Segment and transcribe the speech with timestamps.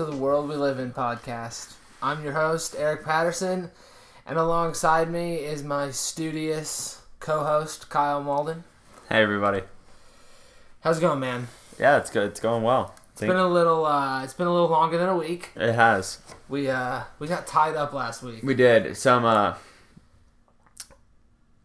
[0.00, 1.74] to the World We Live in podcast.
[2.02, 3.70] I'm your host, Eric Patterson,
[4.24, 8.64] and alongside me is my studious co host, Kyle Malden.
[9.10, 9.60] Hey everybody.
[10.80, 11.48] How's it going, man?
[11.78, 12.28] Yeah, it's good.
[12.28, 12.94] It's going well.
[13.12, 15.50] It's been a little uh, it's been a little longer than a week.
[15.54, 16.20] It has.
[16.48, 18.42] We uh we got tied up last week.
[18.42, 19.26] We did some.
[19.26, 19.56] uh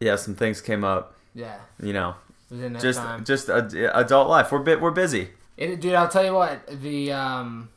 [0.01, 1.15] Yeah, some things came up.
[1.33, 1.55] Yeah.
[1.81, 2.15] You know,
[2.51, 3.23] we didn't have just time.
[3.23, 4.51] just adult life.
[4.51, 4.81] We're bit.
[4.81, 5.29] We're busy.
[5.55, 6.67] It, dude, I'll tell you what.
[6.81, 7.69] The um,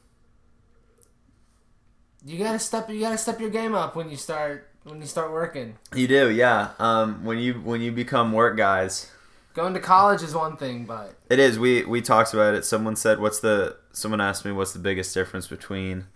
[2.29, 2.91] you gotta step.
[2.91, 5.77] You gotta step your game up when you start when you start working.
[5.95, 6.71] You do, yeah.
[6.79, 9.11] Um, when you when you become work guys,
[9.59, 11.59] Going to college is one thing, but it is.
[11.59, 12.65] We we talked about it.
[12.65, 16.07] Someone said, "What's the?" Someone asked me, "What's the biggest difference between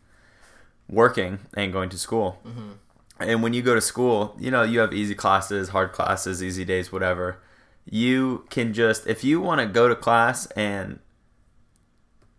[0.88, 2.70] working and going to school?" Mm-hmm.
[3.18, 6.64] And when you go to school, you know you have easy classes, hard classes, easy
[6.64, 7.38] days, whatever.
[7.84, 11.00] You can just if you want to go to class and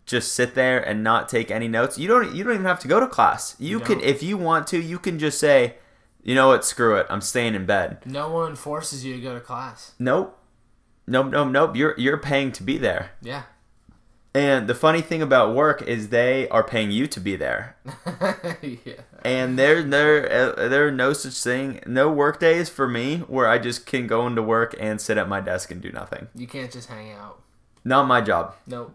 [0.06, 1.98] just sit there and not take any notes.
[1.98, 3.56] You don't you don't even have to go to class.
[3.58, 5.76] You, You can if you want to, you can just say,
[6.22, 6.64] "You know what?
[6.64, 7.06] Screw it.
[7.08, 9.92] I'm staying in bed." no one forces you to go to class.
[9.98, 10.38] Nope.
[11.06, 11.76] Nope, nope, nope.
[11.76, 13.12] You're you're paying to be there.
[13.22, 13.42] Yeah.
[14.36, 17.76] And the funny thing about work is they are paying you to be there.
[18.62, 18.94] yeah.
[19.24, 23.46] And there there uh, there are no such thing, no work days for me where
[23.46, 26.28] I just can go into work and sit at my desk and do nothing.
[26.34, 27.42] You can't just hang out.
[27.84, 28.56] Not my job.
[28.66, 28.92] Nope.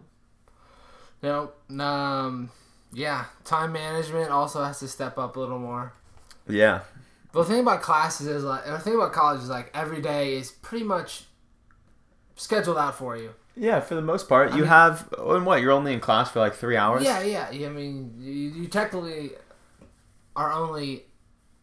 [1.22, 1.56] Nope.
[1.78, 2.50] Um.
[2.92, 3.26] Yeah.
[3.44, 5.92] Time management also has to step up a little more.
[6.48, 6.80] Yeah.
[7.32, 10.34] But the thing about classes is like, the thing about college is like every day
[10.36, 11.24] is pretty much
[12.34, 13.34] scheduled out for you.
[13.56, 15.12] Yeah, for the most part, I you mean- have.
[15.18, 15.60] And what?
[15.60, 17.04] You're only in class for like three hours.
[17.04, 17.66] Yeah, yeah.
[17.66, 19.32] I mean, you, you technically
[20.34, 21.04] are only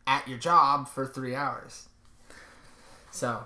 [0.06, 1.90] at your job for three hours.
[3.12, 3.46] So,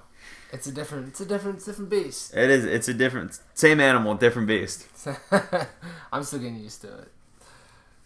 [0.52, 2.36] it's a different, it's a different, it's a different beast.
[2.36, 2.66] It is.
[2.66, 4.88] It's a different, same animal, different beast.
[6.12, 7.12] I'm still getting used to it.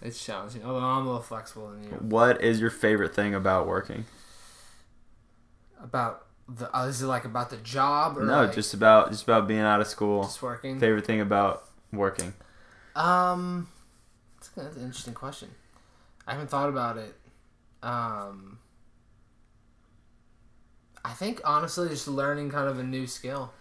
[0.01, 1.89] It's challenging, although I'm a little flexible than you.
[1.89, 4.05] What is your favorite thing about working?
[5.81, 9.23] About the, uh, is it like about the job or No, like just about just
[9.23, 10.23] about being out of school.
[10.23, 10.79] just working?
[10.79, 12.33] Favorite thing about working?
[12.95, 13.67] Um,
[14.37, 15.49] that's, that's an interesting question.
[16.27, 17.15] I haven't thought about it.
[17.83, 18.59] Um,
[21.05, 23.53] I think honestly, just learning kind of a new skill,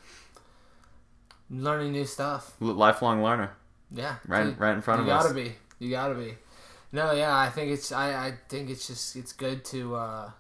[1.50, 2.53] learning new stuff.
[2.60, 3.50] Lifelong learner,
[3.91, 5.22] Yeah, right, you, right in front of us.
[5.25, 5.56] You gotta be.
[5.78, 6.34] You gotta be.
[6.93, 7.93] No, yeah, I think it's.
[7.93, 9.16] I, I think it's just.
[9.16, 9.94] It's good to.
[9.97, 10.31] uh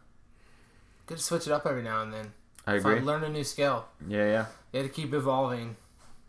[1.06, 2.32] Good to switch it up every now and then.
[2.66, 3.00] I Find- agree.
[3.06, 3.84] learn a new skill.
[4.08, 4.46] Yeah, yeah.
[4.72, 5.76] You have to keep evolving.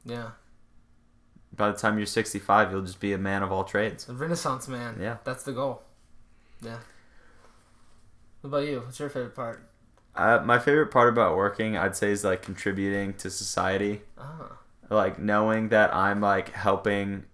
[0.06, 0.32] Yeah,
[1.56, 4.08] By the time you're 65, you'll just be a man of all trades.
[4.10, 4.98] a renaissance man.
[5.02, 5.18] Yeah.
[5.24, 5.82] That's the goal.
[6.62, 6.78] Yeah.
[8.42, 8.82] What about you?
[8.82, 9.68] What's your favorite part?
[10.16, 14.02] Uh, my favorite part about working, I'd say, is like contributing to society.
[14.18, 14.58] Ah,
[14.90, 17.26] Like knowing that I'm like helping.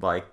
[0.00, 0.26] Like,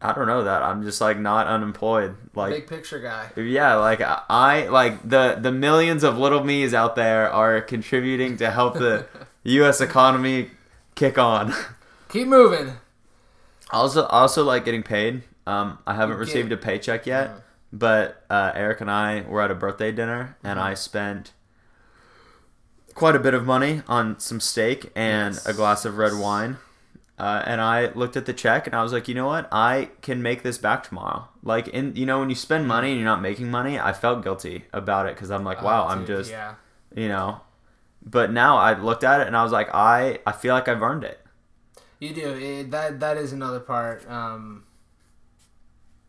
[0.00, 2.16] I don't know that I'm just like not unemployed.
[2.34, 3.30] Like, big picture guy.
[3.36, 8.50] yeah, like I- like the the millions of little me's out there are contributing to
[8.50, 9.06] help the
[9.42, 9.80] U.S.
[9.80, 10.50] economy
[10.94, 11.52] kick on.
[12.08, 12.74] Keep moving.
[13.72, 15.22] Also, also like getting paid.
[15.46, 17.40] Um, I haven't You get- received a paycheck yet, Uh,
[17.72, 21.32] but uh, Eric and I were at a birthday dinner, and I spent
[22.94, 25.46] quite a bit of money on some steak and Yes.
[25.46, 26.58] a glass of red wine.
[27.18, 29.46] Uh, and I looked at the check, and I was like, you know what?
[29.52, 31.28] I can make this back tomorrow.
[31.42, 34.24] Like, in you know, when you spend money and you're not making money, I felt
[34.24, 36.54] guilty about it because I'm like, wow, oh, I'm dude, just, yeah.
[36.94, 37.42] you know.
[38.02, 40.80] But now I looked at it and I was like, I I feel like I've
[40.82, 41.20] earned it.
[41.98, 43.00] You do it, that.
[43.00, 44.08] That is another part.
[44.10, 44.64] Um,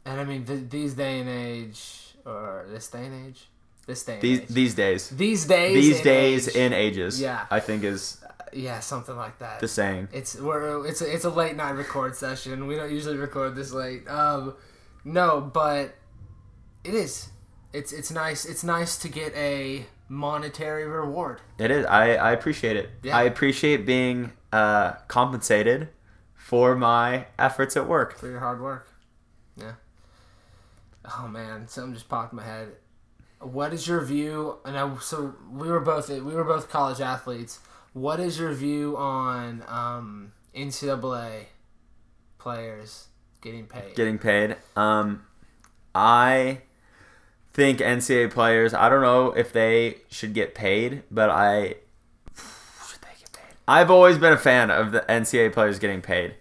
[0.05, 3.47] and I mean, th- these day and age, or this day and age,
[3.87, 4.47] this day and These age.
[4.47, 5.09] these days.
[5.09, 6.55] these days, these days age.
[6.55, 7.21] in ages.
[7.21, 7.45] Yeah.
[7.49, 8.17] I think is
[8.53, 9.59] yeah, something like that.
[9.59, 10.09] the saying.
[10.11, 12.67] It's we're it's a, it's a late night record session.
[12.67, 14.07] We don't usually record this late.
[14.09, 14.55] Um,
[15.03, 15.95] no, but
[16.83, 17.29] it is.
[17.73, 18.45] It's it's nice.
[18.45, 21.39] It's nice to get a monetary reward.
[21.57, 21.85] It is.
[21.85, 22.89] I I appreciate it.
[23.03, 23.15] Yeah.
[23.17, 25.87] I appreciate being uh, compensated
[26.35, 28.17] for my efforts at work.
[28.17, 28.89] for your hard work.
[29.55, 29.73] Yeah.
[31.05, 32.69] Oh man, something just popped in my head.
[33.39, 34.57] What is your view?
[34.65, 37.59] And I, so we were both we were both college athletes.
[37.93, 41.45] What is your view on um, NCAA
[42.37, 43.07] players
[43.41, 43.95] getting paid?
[43.95, 44.55] Getting paid.
[44.75, 45.25] Um,
[45.93, 46.61] I
[47.53, 48.73] think NCAA players.
[48.73, 51.75] I don't know if they should get paid, but I
[52.87, 53.55] should they get paid.
[53.67, 56.35] I've always been a fan of the NCAA players getting paid.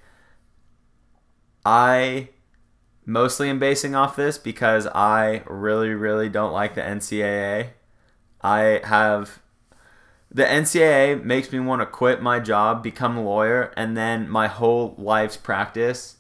[1.65, 2.29] I
[3.11, 7.71] mostly am basing off this because I really, really don't like the NCAA.
[8.41, 9.41] I have
[10.31, 14.47] the NCAA makes me want to quit my job, become a lawyer, and then my
[14.47, 16.17] whole life's practice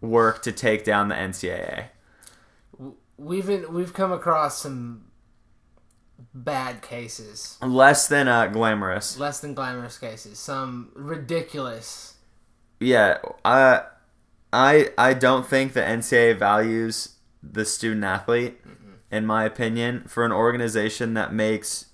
[0.00, 1.86] work to take down the NCAA.
[3.18, 5.06] We've been, we've come across some
[6.32, 9.18] bad cases, Less than uh, glamorous.
[9.18, 12.14] less than glamorous cases, some ridiculous.
[12.78, 13.82] Yeah, I,
[14.52, 18.60] I, I don't think the NCAA values the student athlete,
[19.10, 21.86] in my opinion, for an organization that makes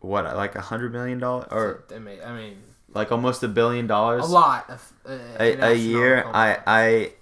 [0.00, 2.58] what like a hundred million dollars or I mean, I mean,
[2.92, 6.24] like almost a billion dollars a lot of uh, a, a year.
[6.32, 6.58] I.
[6.66, 7.12] I,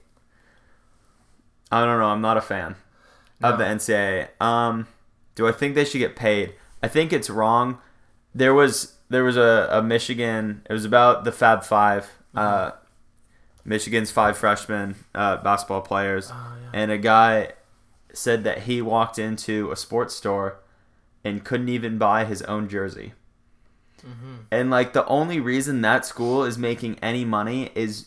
[1.71, 2.07] I don't know.
[2.07, 2.77] I'm not a fan
[3.43, 3.75] of the No.
[3.77, 4.29] NCAA.
[4.43, 4.87] Um,
[5.35, 6.55] do I think they should get paid?
[6.83, 7.79] I think it's wrong.
[8.35, 10.67] There was there was a, a Michigan.
[10.69, 12.73] It was about the Fab 5 Uh,
[13.65, 16.81] Michigan's five freshmen uh, basketball players, Oh, yeah.
[16.81, 17.53] and a guy
[18.13, 20.59] said that he walked into a sports store
[21.25, 23.13] and couldn't even buy his own jersey.
[24.07, 24.35] Mm-hmm.
[24.51, 28.07] And like the only reason that school is making any money is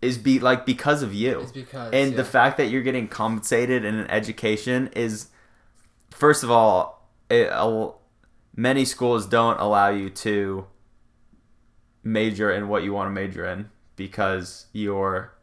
[0.00, 1.42] is be like because of you.
[1.42, 2.16] It's because and yeah.
[2.16, 5.28] the fact that you're getting compensated in an education is
[6.10, 7.50] first of all it,
[8.56, 10.66] many schools don't allow you to
[12.02, 15.34] major in what you want to major in because your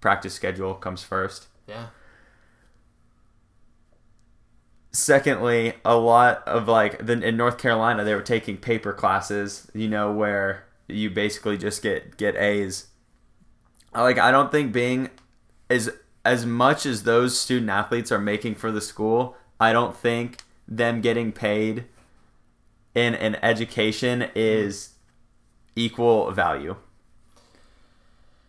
[0.00, 1.46] practice schedule comes first.
[1.66, 1.86] Yeah.
[4.92, 9.88] secondly a lot of like the, in north carolina they were taking paper classes you
[9.88, 12.86] know where you basically just get get a's.
[13.92, 15.10] Like i don't think being
[15.68, 15.90] as
[16.24, 21.00] as much as those student athletes are making for the school i don't think them
[21.00, 21.84] getting paid
[22.94, 24.90] in an education is
[25.74, 26.76] equal value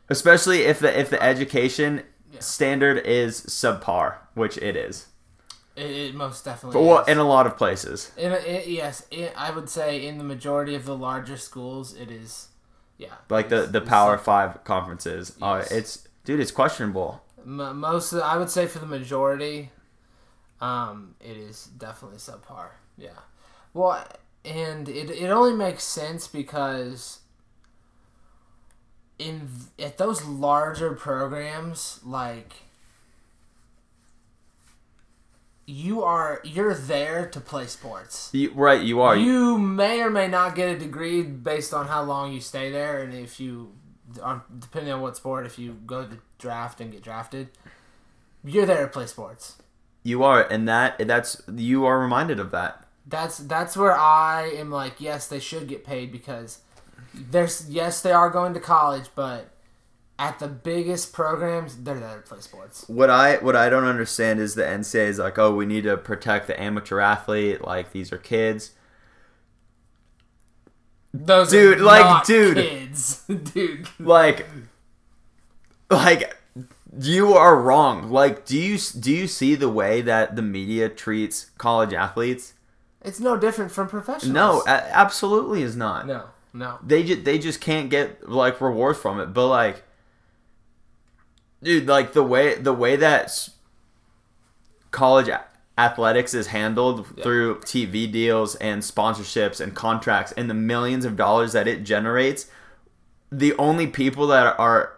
[0.09, 2.39] especially if the if the education Yeah.
[2.41, 5.07] standard is subpar which it is
[5.75, 6.81] It, it most definitely.
[6.85, 7.07] well, is.
[7.07, 8.11] in a lot of places.
[8.17, 11.93] In a, it, yes, it, I would say in the majority of the larger schools,
[11.95, 12.49] it is.
[12.97, 13.15] Yeah.
[13.29, 15.33] Like the the Power Five conferences.
[15.41, 17.21] Uh, it's dude, it's questionable.
[17.45, 19.71] m- most, of, I would say for the majority,
[20.61, 22.67] um, it is definitely subpar.
[22.97, 23.19] Yeah.
[23.73, 24.05] Well,
[24.45, 27.19] and it it only makes sense because
[29.17, 32.53] in at those larger programs, like
[35.65, 38.29] you are you're there to play sports.
[38.33, 39.15] You, right, you are.
[39.15, 43.01] You may or may not get a degree based on how long you stay there,
[43.01, 43.73] and if you,
[44.59, 47.49] depending on what sport, if you go to the draft and get drafted,
[48.43, 49.57] you're there to play sports.
[50.03, 52.85] You are, and that that's you are reminded of that.
[53.07, 56.59] That's that's where I am like, yes, they should get paid because
[57.31, 59.49] there's yes, they are going to college, but
[60.17, 62.85] at the biggest programs, they're there to play sports.
[62.87, 65.97] What I what I don't understand is the NCAA is like, oh, we need to
[65.97, 67.61] protect the amateur athlete.
[67.63, 68.71] Like these are kids.
[71.13, 72.57] Those Dude, are like, not dude.
[72.57, 73.23] kids,
[73.53, 73.87] dude.
[73.99, 74.45] Like,
[75.89, 76.35] like
[76.99, 78.11] you are wrong.
[78.11, 82.53] Like, do you do you see the way that the media treats college athletes?
[83.01, 84.33] It's no different from professionals.
[84.33, 86.05] No, a- absolutely is not.
[86.07, 86.25] no,
[86.55, 86.79] no.
[86.83, 89.83] they just they just can't get like rewards from it but like
[91.61, 93.49] dude like the way the way that
[94.91, 95.29] college
[95.77, 97.23] athletics is handled Yeah.
[97.23, 102.47] through tv deals and sponsorships and contracts and the millions of dollars that it generates
[103.31, 104.93] the only people that are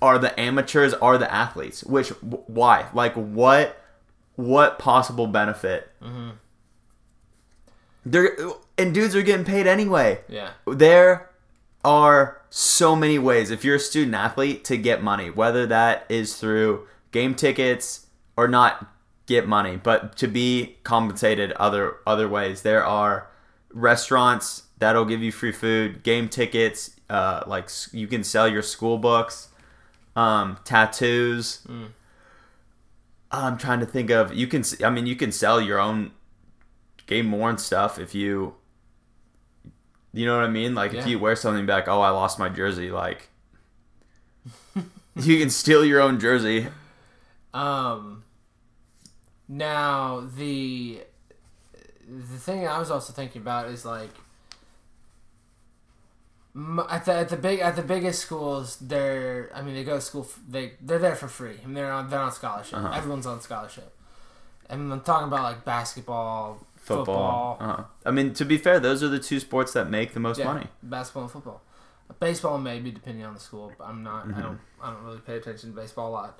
[0.00, 2.08] are the amateurs are the athletes which
[2.46, 3.82] why like what
[4.36, 6.30] what possible benefit mm-hmm.
[8.06, 8.36] They're
[8.78, 10.20] and dudes are getting paid anyway.
[10.28, 10.50] Yeah.
[10.66, 11.30] there
[11.84, 16.36] are so many ways if you're a student athlete to get money whether that is
[16.36, 18.92] through game tickets or not
[19.26, 22.62] get money but to be compensated other other ways.
[22.62, 23.28] There are
[23.72, 28.98] restaurants that'll give you free food game tickets uh, like you can sell your school
[28.98, 29.48] books
[30.14, 31.60] um, tattoos.
[33.30, 36.12] I'm trying to think of you can I mean you can sell your own
[37.06, 38.54] game worn stuff if you
[40.12, 40.74] you know what I mean?
[40.74, 42.90] Like if you wear something back, oh, I lost my jersey.
[42.90, 43.28] Like
[45.14, 46.68] you can steal your own jersey.
[47.52, 48.22] Um.
[49.48, 51.00] Now the
[52.08, 54.10] the thing I was also thinking about is like
[56.88, 60.00] at the at the big at the biggest schools they're I mean they go to
[60.00, 62.92] school they they're there for free and they're on they're on scholarship Uh-huh.
[62.96, 63.92] everyone's on scholarship
[64.70, 67.56] and I'm talking about like basketball Football.
[67.56, 67.84] football, Uh-huh.
[68.04, 70.44] I mean, to be fair, those are the two sports that make the most yeah,
[70.46, 70.66] money.
[70.82, 71.62] basketball and football
[72.20, 74.38] baseball maybe depending on the school but I'm not Mm-hmm.
[74.38, 76.38] I don't I don't really pay attention to baseball a lot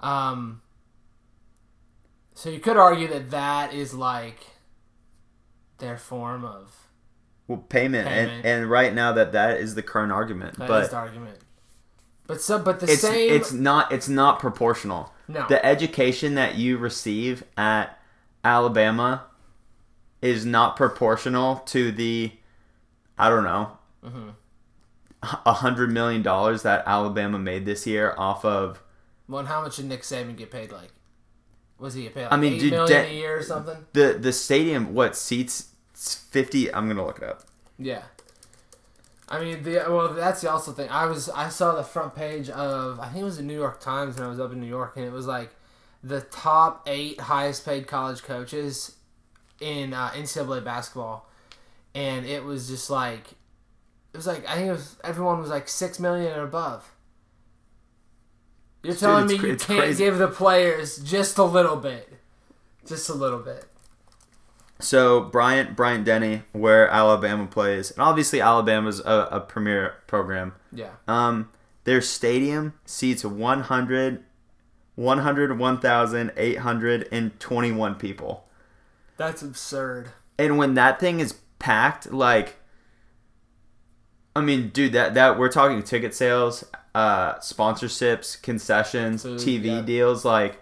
[0.00, 0.62] um
[2.32, 4.40] so you could argue that that is like
[5.76, 6.88] their form of
[7.48, 8.30] Well, payment, Payment.
[8.32, 10.56] And, and right now that that is the current argument.
[10.56, 11.38] that is but the argument
[12.26, 13.30] But some, but the It's same.
[13.30, 15.12] it's not it's not proportional.
[15.28, 15.46] no.
[15.48, 18.00] The education that you receive at
[18.42, 19.24] Alabama
[20.24, 22.32] is not proportional to the
[23.18, 24.34] I don't know Mhm.
[25.46, 28.82] a hundred million dollars that Alabama made this year off of
[29.28, 30.72] Well, and how much did Nick Saban get paid?
[30.72, 30.92] Like,
[31.78, 32.24] was he get paid?
[32.24, 33.86] Like I mean, dude, million that- a year or something?
[33.92, 34.94] the the stadium.
[34.94, 35.68] What seats?
[35.94, 36.72] Fifty.
[36.74, 37.42] I'm gonna look it up.
[37.78, 38.02] Yeah.
[39.28, 40.88] I mean, the well, that's the also thing.
[40.90, 43.80] I was I saw the front page of I think it was the New York
[43.80, 45.50] Times when I was up in New York, and it was like
[46.02, 48.93] the top eight highest paid college coaches
[49.64, 51.26] in uh, NCAA basketball,
[51.94, 53.30] and it was just like
[54.12, 56.94] it was like I think it was everyone was like six million and above.
[58.82, 60.04] You're Dude, telling me you can't crazy.
[60.04, 62.12] give the players just a little bit,
[62.86, 63.64] just a little bit.
[64.80, 70.52] So Bryant Bryant Denny, where Alabama plays, and obviously Alabama's a, a premier program.
[70.72, 70.90] Yeah.
[71.08, 71.48] Um,
[71.84, 74.22] their stadium seats 100,
[74.96, 78.44] 101,821 people.
[79.16, 80.10] That's absurd.
[80.38, 82.56] And when that thing is packed, like,
[84.34, 89.80] I mean, dude, that that we're talking ticket sales, uh, sponsorships, concessions, Food, TV yeah.
[89.82, 90.60] deals, like,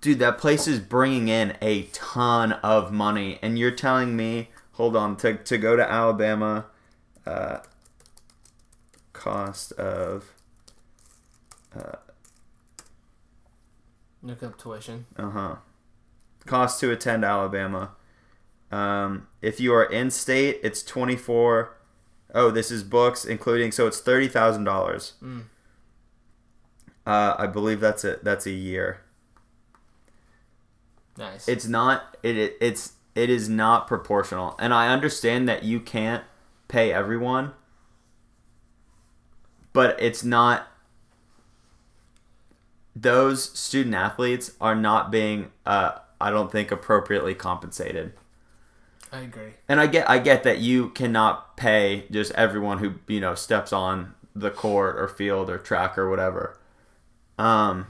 [0.00, 4.96] dude, that place is bringing in a ton of money, and you're telling me, hold
[4.96, 6.66] on, to to go to Alabama,
[7.26, 7.58] uh,
[9.12, 10.32] cost of,
[11.76, 11.96] Uh,
[14.22, 15.06] Look up tuition.
[15.16, 15.56] uh huh,
[16.46, 17.92] cost to attend Alabama.
[18.70, 21.76] Um, if you are in state, it's twenty four.
[22.34, 25.14] Oh, this is books, including so it's thirty thousand dollars.
[25.22, 25.44] Mm.
[27.06, 28.24] Uh, I believe that's it.
[28.24, 29.00] That's a year.
[31.16, 31.48] Nice.
[31.48, 32.16] It's not.
[32.22, 36.24] It, it it's it is not proportional, and I understand that you can't
[36.66, 37.52] pay everyone,
[39.72, 40.68] but it's not.
[42.96, 48.12] Those student athletes are not being, uh, I don't think, appropriately compensated.
[49.14, 49.52] I agree.
[49.68, 53.72] And I get I get that you cannot pay just everyone who, you know, steps
[53.72, 56.58] on the court or field or track or whatever.
[57.38, 57.86] Um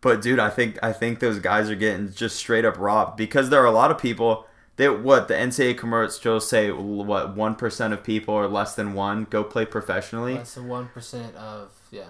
[0.00, 3.48] but dude, I think I think those guys are getting just straight up robbed because
[3.48, 8.02] there are a lot of people that what the NCAA commercials say what 1% of
[8.04, 10.34] people or less than 1 go play professionally.
[10.34, 12.08] Less than one percent of yeah.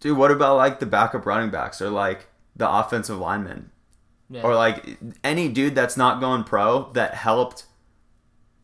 [0.00, 3.70] Dude, what about like the backup running backs or like the offensive linemen?
[4.28, 4.42] Yeah.
[4.42, 7.64] or like any dude that's not going pro that helped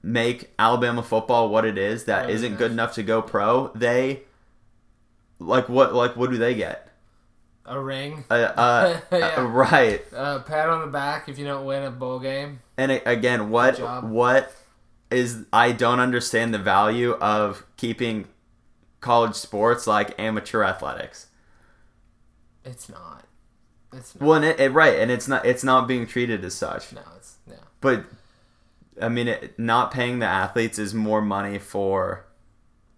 [0.03, 2.59] make Alabama football what it is that isn't nice.
[2.59, 4.23] good enough to go pro, they
[5.39, 6.89] like what like what do they get?
[7.65, 8.25] a ring.
[8.29, 9.35] Uh, uh, Yeah.
[9.39, 10.03] uh, right.
[10.13, 12.59] A pat on the back if you don't win a bowl game.
[12.77, 14.53] And again, what what
[15.13, 18.27] is I don't understand the value of keeping
[19.01, 21.29] college sports like amateur athletics.
[22.65, 23.27] It's not.
[23.93, 24.27] It's not.
[24.27, 26.93] Well, and it, it right, and it's not it's not being treated as such.
[26.93, 27.57] No, it's yeah.
[27.81, 28.05] But
[29.01, 32.25] I mean, it, not paying the athletes is more money for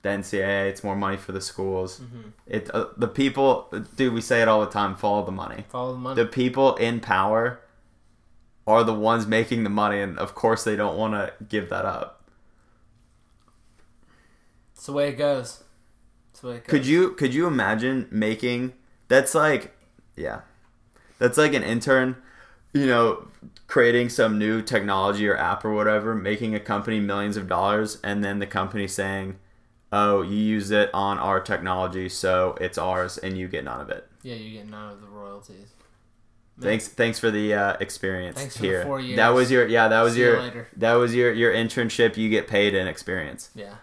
[0.02, 0.68] the NCAA.
[0.68, 2.00] It's more money for the schools.
[2.00, 2.28] Mm-hmm.
[2.46, 4.12] It uh, the people, dude.
[4.12, 4.94] We say it all the time.
[4.94, 5.64] Follow the money.
[5.68, 6.22] Follow the money.
[6.22, 7.60] The people in power
[8.66, 11.84] are the ones making the money, and of course they don't want to give that
[11.84, 12.28] up.
[14.74, 15.64] it's the way it goes.
[16.30, 16.70] It's the way it goes.
[16.70, 18.74] Could you could you imagine making?
[19.08, 19.76] That's like,
[20.16, 20.40] yeah,
[21.18, 22.16] that's like an intern.
[22.72, 23.28] You know,
[23.68, 28.24] creating some new technology or app or whatever, making a company millions of dollars, and
[28.24, 29.38] then the company saying,
[29.92, 33.90] "Oh, you use it on our technology, so it's ours, and you get none of
[33.90, 35.68] it." Yeah, you get none of the royalties.
[36.60, 38.82] Thanks, thanks for the uh, experience Thanks for the here.
[38.84, 39.16] four years.
[39.16, 40.68] That was your, yeah, that was See you your, later.
[40.76, 42.16] that was your, your internship.
[42.16, 43.50] You get paid in experience.
[43.56, 43.74] Yeah.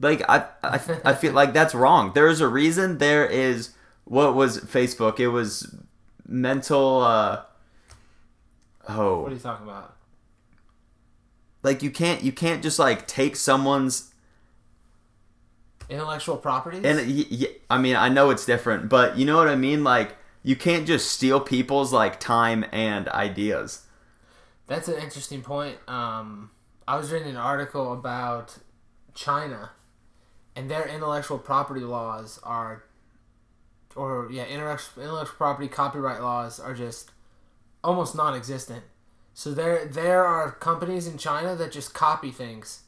[0.00, 2.12] Like I, I, I feel like that's wrong.
[2.14, 2.98] There is a reason.
[2.98, 3.70] There is
[4.04, 5.20] what was Facebook?
[5.20, 5.76] It was
[6.26, 7.00] mental.
[7.02, 7.42] uh
[8.88, 9.94] oh, What are you talking about?
[11.62, 14.12] like you can't you can't just like take someone's
[15.88, 16.78] Intellectual property.
[16.84, 19.84] and I mean I know it's different, but you know what I mean.
[19.84, 23.82] Like you can't just steal people's like time and ideas.
[24.66, 25.78] That's an interesting point.
[25.88, 26.50] Um,
[26.88, 28.58] I was reading an article about
[29.14, 29.70] China,
[30.56, 32.82] and their intellectual property laws are,
[33.96, 37.10] or yeah, intellectual, property copyright laws are just
[37.82, 38.84] almost non-existent.
[39.34, 42.82] So there, there are companies in China that just copy things.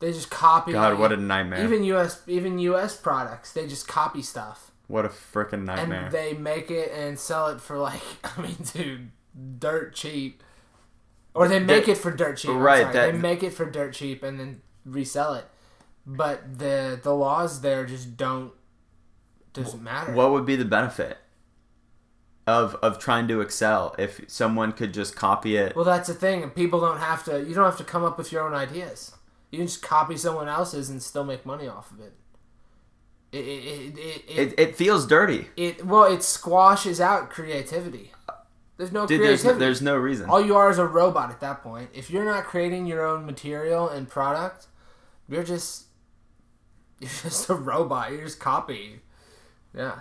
[0.00, 0.72] They just copy.
[0.72, 1.64] God, what a nightmare!
[1.64, 2.20] even U.S.
[2.26, 2.96] even U.S.
[2.96, 3.52] products.
[3.52, 6.04] They just copy stuff what a freaking nightmare!
[6.04, 9.10] and they make it and sell it for like I mean, dude,
[9.58, 10.42] dirt cheap.
[11.34, 12.52] Or they make That- it for dirt cheap.
[12.52, 15.46] Right, that- they make it for dirt cheap and then resell it.
[16.06, 18.52] but the the laws there just don't
[19.56, 20.12] doesn't matter.
[20.12, 21.18] What would be the benefit
[22.46, 25.74] of of trying to excel if someone could just copy it?
[25.74, 27.40] Well, that's the thing, people don't have to.
[27.44, 29.12] You don't have to come up with your own ideas.
[29.50, 32.12] You can just copy someone else's and still make money off of it.
[33.32, 35.48] It it it it, it, It, feels dirty.
[35.56, 38.12] it well, it squashes out creativity.
[38.76, 39.58] There's no Dude, there's, creativity.
[39.64, 40.28] there's no reason.
[40.28, 41.90] All you are is a robot at that point.
[41.94, 44.66] If you're not creating your own material and product,
[45.28, 45.86] you're just
[47.00, 48.12] you're just a robot.
[48.12, 49.00] You're just copying.
[49.76, 49.98] Yeah,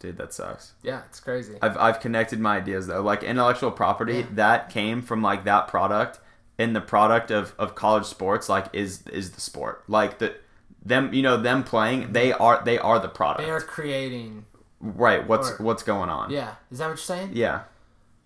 [0.00, 0.72] Dude, that sucks.
[0.82, 1.54] yeah, it's crazy.
[1.60, 3.02] I've I've connected my ideas though.
[3.02, 4.26] Like intellectual property, Yeah.
[4.34, 6.20] that came from like that product,
[6.58, 9.82] and the product of, of college sports like is is the sport.
[9.88, 10.36] Like the
[10.84, 13.44] them you know them playing they are they are the product.
[13.44, 14.44] They are creating.
[14.80, 15.26] right.
[15.26, 16.30] What's Or- what's going on?
[16.30, 17.30] Yeah, is that what you're saying?
[17.34, 17.62] Yeah.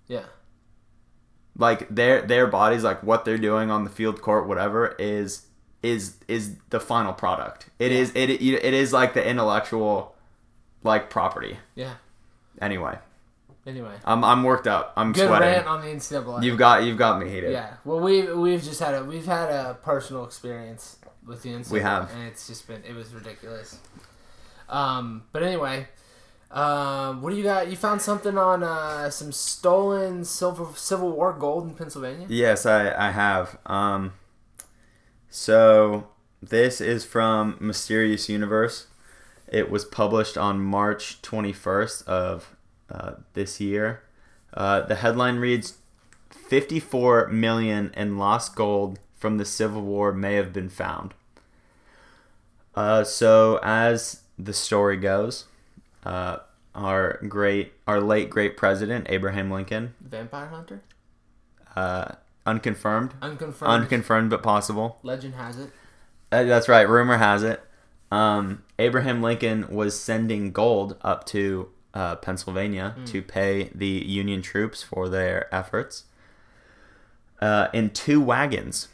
[0.09, 0.25] Yeah.
[1.57, 5.47] Like their their bodies, like what they're doing on the field, court, whatever, is
[5.83, 7.69] is is the final product.
[7.79, 7.99] It Yeah.
[7.99, 10.15] is it it is like the intellectual
[10.83, 11.59] like property.
[11.75, 11.95] Yeah.
[12.61, 12.99] Anyway,
[13.67, 14.93] Anyway, I'm I'm worked up.
[14.97, 15.49] I'm good sweating.
[15.49, 16.43] rant on the NCAA.
[16.43, 17.53] You've got you've got me heated.
[17.53, 17.75] Yeah.
[17.85, 20.97] Well, we we've just had a we've had a personal experience
[21.27, 21.71] with the NCAA.
[21.71, 22.11] We have.
[22.13, 23.79] and it's just been it was ridiculous.
[24.69, 25.89] Um, but anyway,
[26.51, 27.69] um, what do you got?
[27.71, 32.27] You found something on uh, some stolen silver Civil War gold in Pennsylvania.
[32.31, 33.59] Yes, I, I have.
[33.67, 34.15] Um,
[35.29, 36.09] so
[36.43, 38.87] this is from Mysterious Universe.
[39.51, 42.55] It was published on March 21st of
[42.89, 44.03] uh, this year.
[44.55, 45.79] Uh, the headline reads
[46.31, 51.15] 54 million in lost gold from the Civil War may have been found.
[52.75, 55.47] Uh, so as the story goes,
[56.05, 56.39] uh,
[56.75, 60.83] our great, our late great president Abraham Lincoln, Vampire Hunter,
[61.75, 62.13] uh,
[62.47, 63.73] unconfirmed, unconfirmed.
[63.73, 64.99] unconfirmed but possible.
[65.03, 65.71] Legend has it.
[66.31, 66.89] Uh, that's right.
[66.89, 67.61] Rumor has it.
[68.11, 74.83] Um, Abraham Lincoln was sending gold up to uh, Pennsylvania to pay the Union troops
[74.83, 76.05] for their efforts
[77.41, 78.89] uh, in two wagons.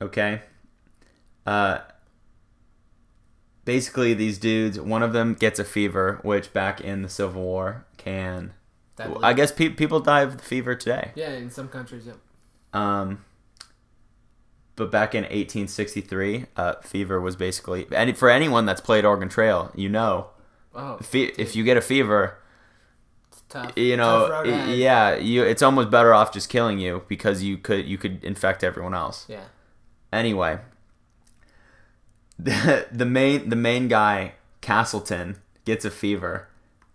[0.00, 0.42] Okay.
[1.46, 1.78] Uh,
[3.64, 7.86] basically, these dudes, one of them gets a fever, which back in the Civil War
[7.96, 8.52] can.
[8.96, 11.12] That I guess pe- people die of the fever today.
[11.14, 12.16] yeah, in some countries, yep.
[12.72, 13.24] Um,
[14.76, 19.72] but back in 1863, uh, fever was basically and for anyone that's played Oregon Trail,
[19.74, 20.28] you know,
[20.74, 22.36] Oh, fe- if you get a fever,
[23.32, 23.72] it's tough.
[23.76, 27.96] you know, yeah, you it's almost better off just killing you because you could you
[27.96, 29.24] could infect everyone else.
[29.28, 29.44] Yeah.
[30.12, 30.58] Anyway,
[32.38, 36.48] the the main the main guy Castleton gets a fever,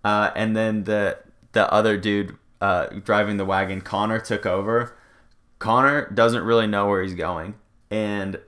[0.04, 1.17] uh, and then the
[1.54, 4.96] the other dude uh, driving the wagon Connor took over.
[5.60, 7.56] Connor doesn't really know where he's going
[7.91, 8.39] and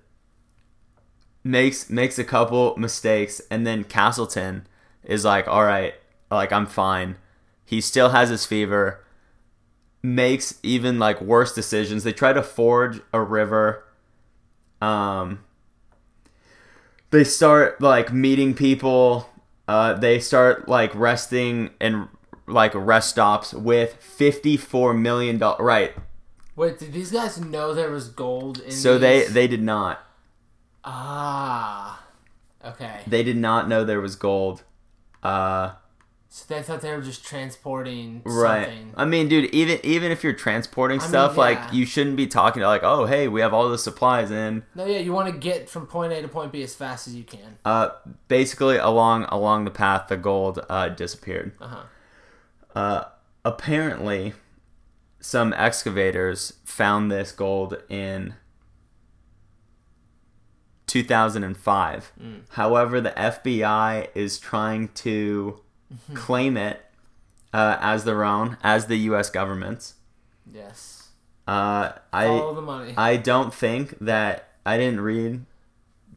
[1.43, 4.65] makes makes a couple mistakes, and then Castleton
[5.03, 5.93] is like, "All right,
[6.31, 7.17] like I'm fine."
[7.65, 8.99] He still has his fever.
[10.01, 12.03] Makes even like worse decisions.
[12.03, 13.85] They try to forge a river
[14.83, 15.39] um
[17.11, 19.29] they start like meeting people
[19.67, 22.09] uh they start like resting and
[22.47, 25.93] like rest stops with 54 million dollars right
[26.55, 28.71] Wait, did these guys know there was gold in?
[28.71, 29.33] so they these?
[29.33, 30.05] they did not
[30.85, 32.03] ah,
[32.65, 33.01] okay.
[33.07, 34.63] they did not know there was gold
[35.23, 35.71] uh
[36.29, 38.93] So they thought they were just transporting right something.
[38.97, 41.39] i mean dude even even if you're transporting I mean, stuff yeah.
[41.39, 44.63] like you shouldn't be talking to like oh hey we have all the supplies in
[44.75, 47.15] No, yeah, you want to get from point A to point B as fast as
[47.15, 47.57] you can.
[47.65, 47.89] uh
[48.27, 51.83] basically along along the path the gold uh disappeared Uh huh.
[52.75, 53.03] Uh,
[53.45, 54.33] apparently,
[55.23, 58.35] some excavators found this gold in
[60.87, 62.11] 2005.
[62.21, 62.41] Mm.
[62.49, 65.61] However, the FBI is trying to
[66.13, 66.85] claim it
[67.53, 69.29] uh, as their own, as the U.S.
[69.29, 69.93] government's.
[70.53, 71.07] Yes.
[71.47, 72.93] Uh, I Follow the money.
[72.97, 75.45] I don't think that I didn't read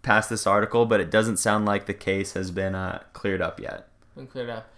[0.02, 3.60] past this article, but it doesn't sound like the case has been uh, cleared up
[3.60, 3.88] yet.
[4.16, 4.68] Been cleared up.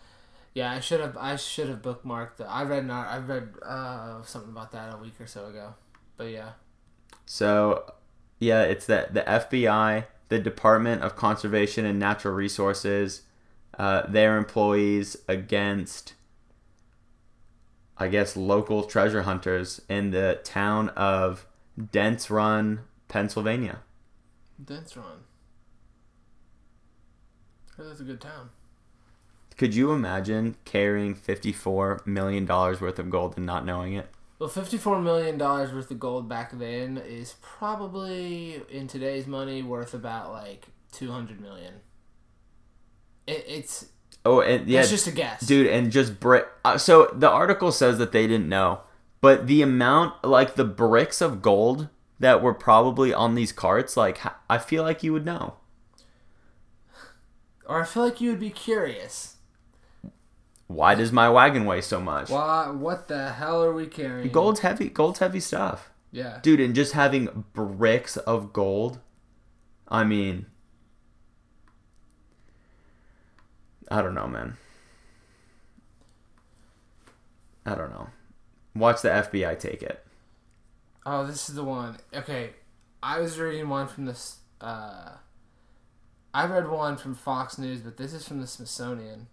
[0.59, 1.17] Yeah, I should have.
[1.17, 2.39] I should have bookmarked.
[2.39, 2.85] The, I read.
[2.85, 3.07] Not.
[3.07, 5.75] I read uh, something about that a week or so ago.
[6.17, 6.51] But yeah.
[7.27, 7.93] So,
[8.41, 13.23] yeah, it's that the FBI, the Department of Conservation and Natural Resources,
[13.79, 16.15] uh, their employees against,
[17.97, 21.47] I guess, local treasure hunters in the town of
[21.93, 23.79] Dents Run, Pennsylvania.
[24.59, 25.21] That's wrong.
[27.79, 28.51] That's a good town.
[29.59, 34.09] Could you imagine carrying $54 million worth of gold and not knowing it?
[34.39, 39.95] Well, fifty-four million dollars worth of gold back then is probably in today's money worth
[39.95, 41.75] about like two hundred million.
[43.27, 43.87] It, it's
[44.25, 46.47] Oh, and yeah, it's just a guess, dude, and just brick.
[46.65, 48.83] Uh, so the article says that they didn't know,
[49.21, 51.89] but the amount, like the bricks of gold
[52.21, 55.55] that were probably on these carts, like I feel like you would know.
[57.67, 59.35] Or I feel like you would be curious.
[60.69, 62.29] Why does my wagon weigh so much?
[62.31, 62.69] Why?
[62.71, 64.31] What the hell are we carrying?
[64.31, 64.89] Gold's heavy.
[64.91, 66.39] Gold's heavy stuff, Yeah.
[66.43, 69.01] dude, and just having bricks of gold.
[69.89, 70.45] I mean,
[73.91, 74.57] I don't know, man.
[77.65, 78.09] I don't know.
[78.75, 80.05] Watch the FBI take it.
[81.07, 81.97] Oh, this is the one.
[82.15, 82.51] Okay,
[83.03, 84.39] I was reading one from this.
[84.61, 85.13] Uh,
[86.35, 89.29] I read one from Fox News, but this is from the Smithsonian,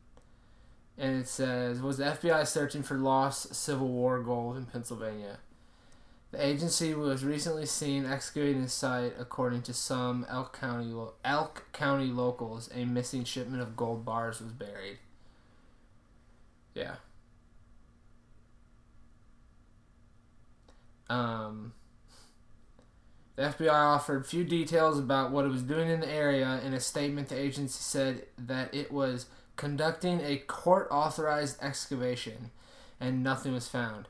[0.98, 5.40] and it says, "Was the FBI searching for lost Civil War gold in Pennsylvania?"
[6.32, 12.08] The agency was recently seen excavating the site, according to some Elk County Elk County
[12.08, 12.70] locals.
[12.74, 15.00] A missing shipment of gold bars was buried.
[16.74, 16.96] Yeah.
[21.10, 21.74] Um,
[23.36, 26.60] the FBI offered few details about what it was doing in the area.
[26.66, 32.52] In a statement, the agency said that it was conducting a court authorized excavation
[33.00, 34.08] and nothing was found.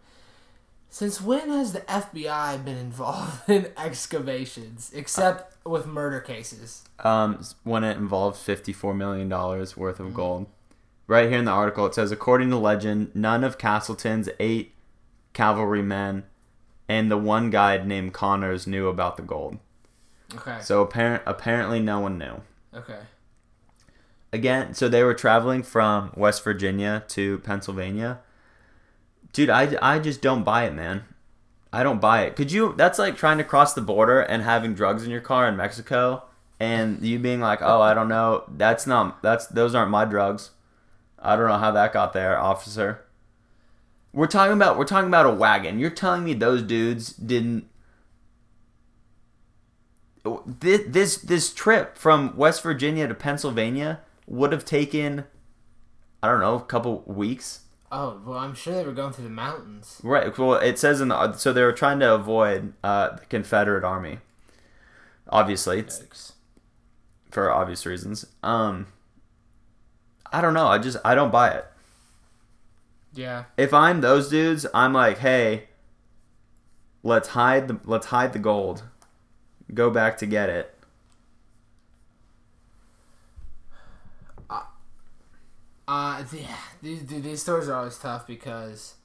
[0.89, 6.83] Since when has the FBI been involved in excavations, except with murder cases?
[6.99, 10.47] um, when it involved $54 million worth of gold.
[11.07, 14.73] Right here in the article, it says according to legend, none of Castleton's eight
[15.33, 16.23] cavalrymen
[16.87, 19.57] and the one guide named Connors knew about the gold.
[20.33, 20.57] Okay.
[20.61, 22.41] So apparent, apparently, no one knew.
[22.73, 22.99] Okay.
[24.35, 28.19] Again, so they were traveling from West Virginia to Pennsylvania.
[29.31, 31.05] Dude, I, I just don't buy it, man.
[31.71, 32.35] I don't buy it.
[32.35, 32.73] Could you?
[32.75, 36.23] That's like trying to cross the border and having drugs in your car in Mexico,
[36.59, 38.43] and you being like, "Oh, I don't know.
[38.49, 39.23] That's not.
[39.23, 40.51] That's those aren't my drugs.
[41.17, 43.05] I don't know how that got there, officer."
[44.11, 45.79] We're talking about we're talking about a wagon.
[45.79, 47.69] You're telling me those dudes didn't.
[50.45, 55.25] This this this trip from West Virginia to Pennsylvania would have taken,
[56.21, 57.61] I don't know, a couple weeks.
[57.91, 60.01] Oh well, I'm sure they were going through the mountains.
[60.03, 60.35] Right.
[60.37, 64.19] Well, it says in the so they were trying to avoid uh, the Confederate Army.
[65.29, 66.33] Obviously, Yikes.
[67.31, 68.25] for obvious reasons.
[68.43, 68.87] Um,
[70.31, 70.67] I don't know.
[70.67, 71.65] I just I don't buy it.
[73.13, 73.45] Yeah.
[73.55, 75.65] If I'm those dudes, I'm like, hey,
[77.01, 78.83] let's hide the let's hide the gold.
[79.73, 80.74] Go back to get it.
[85.87, 86.41] Uh, the,
[86.81, 88.95] these dude, these stories are always tough because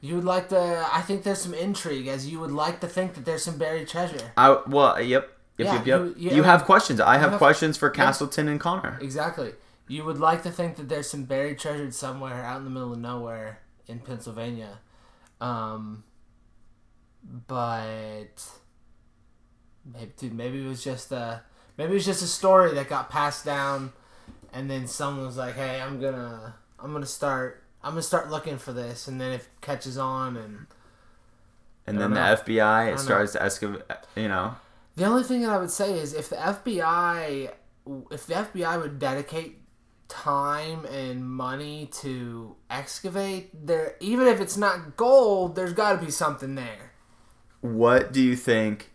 [0.00, 0.86] you would like to.
[0.92, 3.88] I think there's some intrigue, as you would like to think that there's some buried
[3.88, 4.32] treasure.
[4.36, 6.00] I well, yep, yep, Yeah, yep, yep.
[6.00, 7.00] you- You, you- have questions.
[7.00, 7.94] I have, have- questions for yeah.
[8.04, 8.98] Castleton and Connor.
[9.00, 9.52] Exactly.
[9.88, 12.92] You would like to think that there's some buried treasure somewhere out in the middle
[12.92, 14.80] of nowhere in Pennsylvania,
[15.40, 16.02] um,
[17.46, 18.50] but
[19.84, 21.42] maybe, dude, maybe it was just a
[21.76, 23.92] maybe it was just a story that got passed down,
[24.52, 28.58] and then someone was like, "Hey, I'm gonna I'm gonna start I'm gonna start looking
[28.58, 30.66] for this," and then it catches on, and
[31.86, 32.42] And then don't the.
[32.42, 33.82] FBI don't starts to excavate.
[34.16, 34.56] You know,
[34.96, 37.50] The only thing that I would say is if the FBI,
[38.10, 39.60] if the FBI would dedicate
[40.08, 46.10] time and money to excavate there, even if it's not gold, there's got to be
[46.10, 46.92] something there.
[47.60, 48.92] what do you think?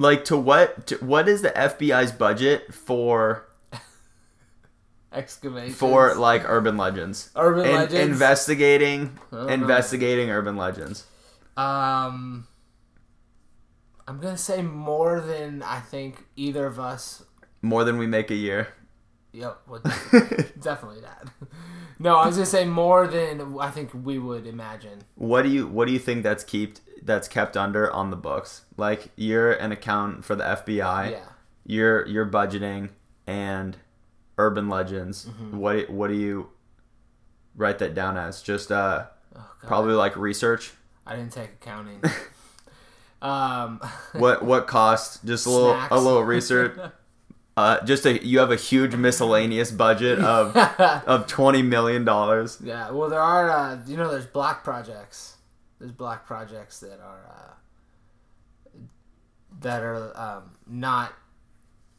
[0.00, 0.86] Like to what?
[0.86, 3.46] To, what is the FBI's budget for
[5.12, 7.28] Excavation for like urban legends?
[7.36, 8.10] urban In- legends.
[8.12, 9.52] investigating, I don't know.
[9.52, 11.04] investigating urban legends.
[11.56, 12.46] um,
[14.08, 17.22] I'm gonna say more than I think either of us.
[17.60, 18.68] More than we make a year.
[19.32, 19.82] Yep, would
[20.60, 21.28] definitely that.
[22.02, 25.02] No, I was gonna say more than I think we would imagine.
[25.16, 28.62] What do you What do you think that's kept that's kept under on the books?
[28.78, 31.10] Like you're an accountant for the FBI.
[31.10, 31.24] Yeah.
[31.66, 32.88] You're you're budgeting
[33.26, 33.76] and
[34.38, 35.26] urban legends.
[35.26, 35.58] Mm-hmm.
[35.58, 36.48] What What do you
[37.54, 38.40] write that down as?
[38.40, 39.04] Just uh
[39.36, 40.72] Oh, probably like research.
[41.06, 42.02] I didn't take accounting.
[43.22, 43.78] um,
[44.14, 45.22] What what cost?
[45.24, 45.92] Just a little Snacks.
[45.92, 46.78] a little research.
[47.60, 50.56] Uh, just a you have a huge miscellaneous budget of
[51.06, 52.58] of twenty million dollars.
[52.62, 52.90] yeah.
[52.90, 53.50] Well, there are.
[53.50, 55.36] Uh, you know, there's black projects.
[55.78, 58.78] There's black projects that are uh,
[59.60, 61.12] that are um, not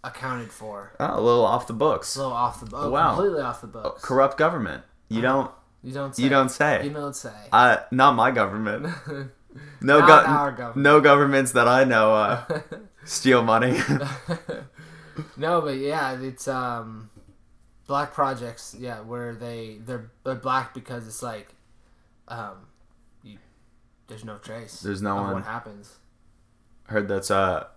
[0.03, 0.93] accounted for.
[0.99, 2.15] Oh, a little off the books.
[2.15, 3.15] A little off the oh, Wow.
[3.15, 4.03] completely off the books.
[4.03, 4.83] Corrupt government.
[5.09, 5.51] You don't
[5.83, 6.15] You don't.
[6.15, 6.23] Say.
[6.23, 6.83] you don't say.
[6.85, 7.33] You don't say.
[7.51, 8.87] Uh, not my government.
[9.81, 10.77] No Not go- our government.
[10.77, 12.61] no governments that I know uh,
[13.03, 13.77] Steal money.
[15.37, 17.09] No, but yeah, it's um,
[17.87, 18.75] black projects.
[18.77, 21.53] Yeah, where they they're, they're black because it's like,
[22.27, 22.67] um,
[23.23, 23.37] you,
[24.07, 24.79] there's no trace.
[24.81, 25.33] There's no one.
[25.33, 25.97] what happens.
[26.89, 27.67] I Heard that's uh,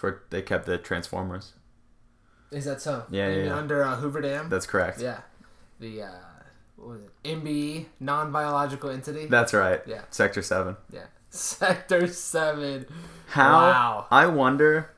[0.00, 1.52] where they kept the Transformers.
[2.50, 3.04] Is that so?
[3.10, 3.56] Yeah, yeah, yeah.
[3.56, 4.48] Under uh, Hoover Dam.
[4.48, 5.00] That's correct.
[5.00, 5.20] yeah,
[5.80, 6.08] the uh,
[6.76, 7.10] what was it?
[7.24, 9.26] NBE, non-biological entity.
[9.26, 9.80] That's right.
[9.86, 10.02] Yeah.
[10.10, 10.76] Sector seven.
[10.92, 11.06] yeah.
[11.30, 12.86] Sector seven.
[13.28, 13.52] How?
[13.52, 14.06] Wow.
[14.10, 14.93] I wonder.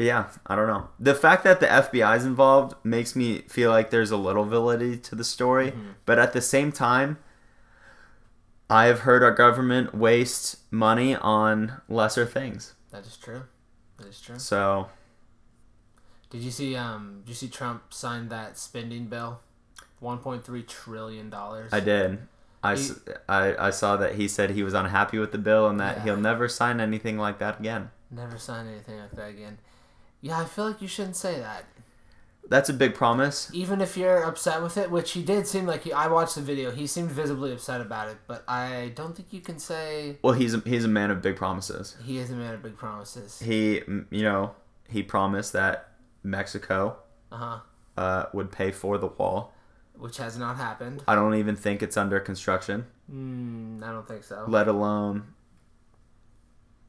[0.00, 0.88] Yeah, I don't know.
[0.98, 4.96] The fact that the FBI is involved makes me feel like there's a little validity
[4.98, 5.90] to the story, Mm-hmm.
[6.06, 7.18] but at the same time,
[8.68, 12.74] I have heard our government waste money on lesser things.
[12.92, 13.42] That is true.
[13.98, 14.38] That is true.
[14.38, 14.88] So
[16.30, 16.76] Did you see?
[16.76, 19.40] Um, did you see Trump sign that spending bill?
[19.98, 21.72] One point three trillion dollars.
[21.72, 22.20] I did.
[22.62, 22.92] I, He-
[23.28, 26.02] I, I saw that he said he was unhappy with the bill and that Yeah.
[26.04, 27.90] he'll never sign anything like that again.
[28.10, 29.58] Never sign anything like that again.
[30.20, 31.64] Yeah, I feel like you shouldn't say that.
[32.48, 33.48] That's a big promise.
[33.54, 35.92] Even if you're upset with it, which he did seem like he.
[35.92, 36.70] I watched the video.
[36.72, 40.54] He seemed visibly upset about it, but I don't think you can say Well, he's
[40.54, 41.96] a, he's a man of big promises.
[42.04, 43.38] he is a man of big promises.
[43.40, 44.54] He, you know,
[44.88, 45.92] he promised that
[46.24, 46.96] Mexico
[47.30, 47.58] Uh huh.
[47.96, 49.52] uh, would pay for the wall.
[49.96, 51.04] Which has not happened.
[51.06, 54.44] I don't even think it's under construction, Mm, I don't think so.
[54.48, 55.34] let alone.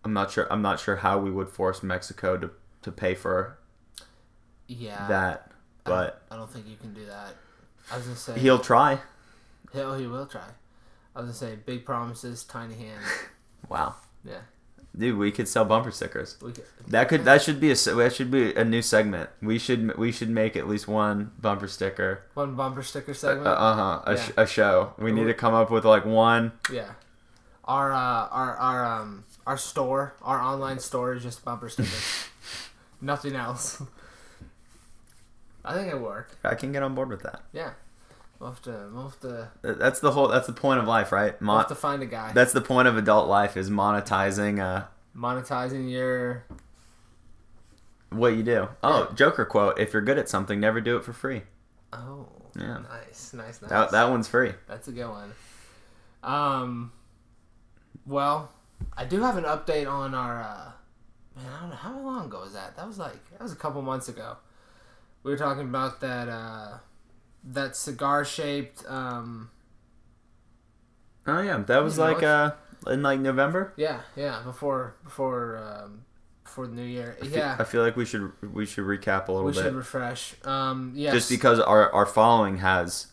[0.04, 0.48] I'm not sure.
[0.52, 2.52] I'm not sure how we would force Mexico to,
[2.84, 3.58] to pay for
[4.68, 5.08] yeah.
[5.08, 5.52] that,
[5.84, 7.36] but I don't think you can do that.
[7.92, 9.00] I was gonna say he'll try.
[9.74, 10.46] Hell, he will try.
[11.16, 13.06] I was gonna say big promises, tiny hands.
[13.70, 14.40] Wow, Yeah.
[14.98, 16.36] dude, we could sell bumper stickers.
[16.42, 19.30] We could, That could that should be a that should be a new segment.
[19.42, 22.24] We should we should make at least one bumper sticker.
[22.34, 23.48] one bumper sticker segment.
[23.48, 23.78] Uh segment.
[23.80, 24.02] huh.
[24.08, 24.22] A, Yeah.
[24.26, 24.94] sh- a show.
[24.98, 26.52] We need to come up with like one.
[26.74, 26.90] Yeah.
[27.64, 32.26] Our uh, our our um our store, our online store is just bumper stickers.
[33.02, 33.82] Nothing else.
[35.66, 36.36] I think it worked.
[36.44, 37.42] I can get on board with that.
[37.54, 37.72] Yeah.
[38.40, 40.28] We'll have to we'll have to, That's the whole.
[40.28, 41.40] That's the point of life, right?
[41.40, 42.32] we'll have to find a guy.
[42.34, 44.86] that's the point of adult life is monetizing uh,
[45.16, 46.44] Monetizing your
[48.10, 48.70] what you do.
[48.82, 49.16] Oh, Yeah.
[49.16, 51.44] Joker quote: If you're good at something, never do it for free.
[51.94, 52.80] Oh Yeah.
[52.90, 53.70] nice, nice, nice.
[53.70, 54.54] That that one's free.
[54.68, 55.34] That's a good one.
[56.24, 56.92] Um,
[58.08, 58.52] well,
[58.98, 60.42] I do have an update on our.
[60.42, 60.72] Uh,
[61.36, 62.76] man, I don't know how long ago was that.
[62.76, 64.38] That was like that was a couple months ago.
[65.24, 66.78] We were talking about that uh,
[67.44, 68.84] that cigar shaped.
[68.88, 69.50] Um,
[71.28, 72.52] Oh yeah, that was like uh
[72.88, 73.74] in like November.
[73.78, 76.04] yeah, yeah, before before um,
[76.44, 77.16] before the new year.
[77.22, 79.60] I fe- Yeah, I feel like we should we should recap a little we bit.
[79.60, 80.34] We should refresh.
[80.44, 83.08] Um, yes, just because our our following has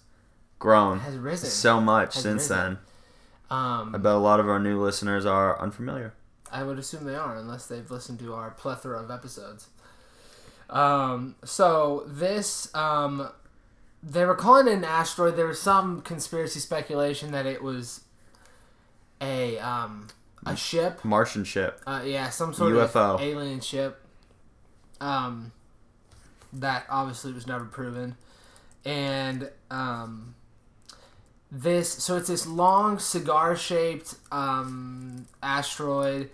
[0.59, 1.51] grown has risen.
[1.51, 2.57] so much Has since risen.
[2.57, 2.79] then.
[3.59, 6.15] um, I bet a lot of our new listeners are unfamiliar.
[6.53, 9.69] I would assume they are, unless they've listened to our plethora of episodes.
[10.71, 13.31] Um, so this, um,
[14.03, 15.37] they were calling it an asteroid.
[15.37, 18.03] There was some conspiracy speculation that it was
[19.21, 20.09] a um,
[20.47, 21.05] a ship.
[21.05, 21.81] Martian ship.
[21.87, 23.15] Uh, yeah, some sort UFO.
[23.15, 24.01] of alien ship.
[25.01, 25.53] Um,
[26.53, 28.17] that obviously was never proven,
[28.85, 30.35] and um,
[31.51, 36.31] this so it's this long cigar shaped um, asteroid,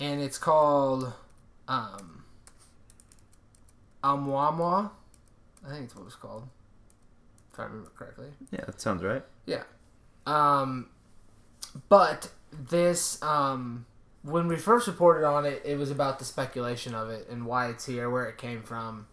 [0.00, 1.12] and it's called
[1.68, 2.24] um.
[5.66, 6.48] I think it's what it's called,
[7.52, 8.28] if I remember correctly.
[8.52, 9.24] Yeah, that sounds right.
[9.46, 9.64] Yeah.
[10.26, 10.88] Um,
[11.88, 13.86] but this, um,
[14.22, 17.68] when we first reported on it, it was about the speculation of it and why
[17.68, 19.08] it's here, where it came from,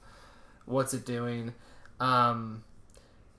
[0.66, 1.54] what's it doing.
[2.00, 2.64] Um,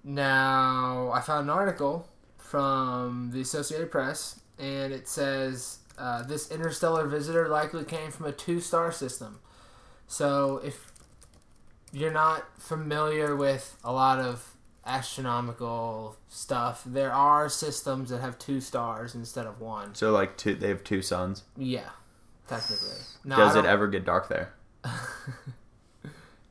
[0.04, 7.06] now, I found an article from the Associated Press, and it says uh, this interstellar
[7.06, 9.40] visitor likely came from a two star system.
[10.06, 10.92] So, if
[11.92, 14.54] you're not familiar with a lot of
[14.86, 16.82] astronomical stuff.
[16.84, 19.94] There are systems that have two stars instead of one.
[19.94, 21.44] So like two, they have two suns.
[21.56, 21.88] Yeah,
[22.48, 22.98] technically.
[23.24, 24.52] No, Does it ever get dark there?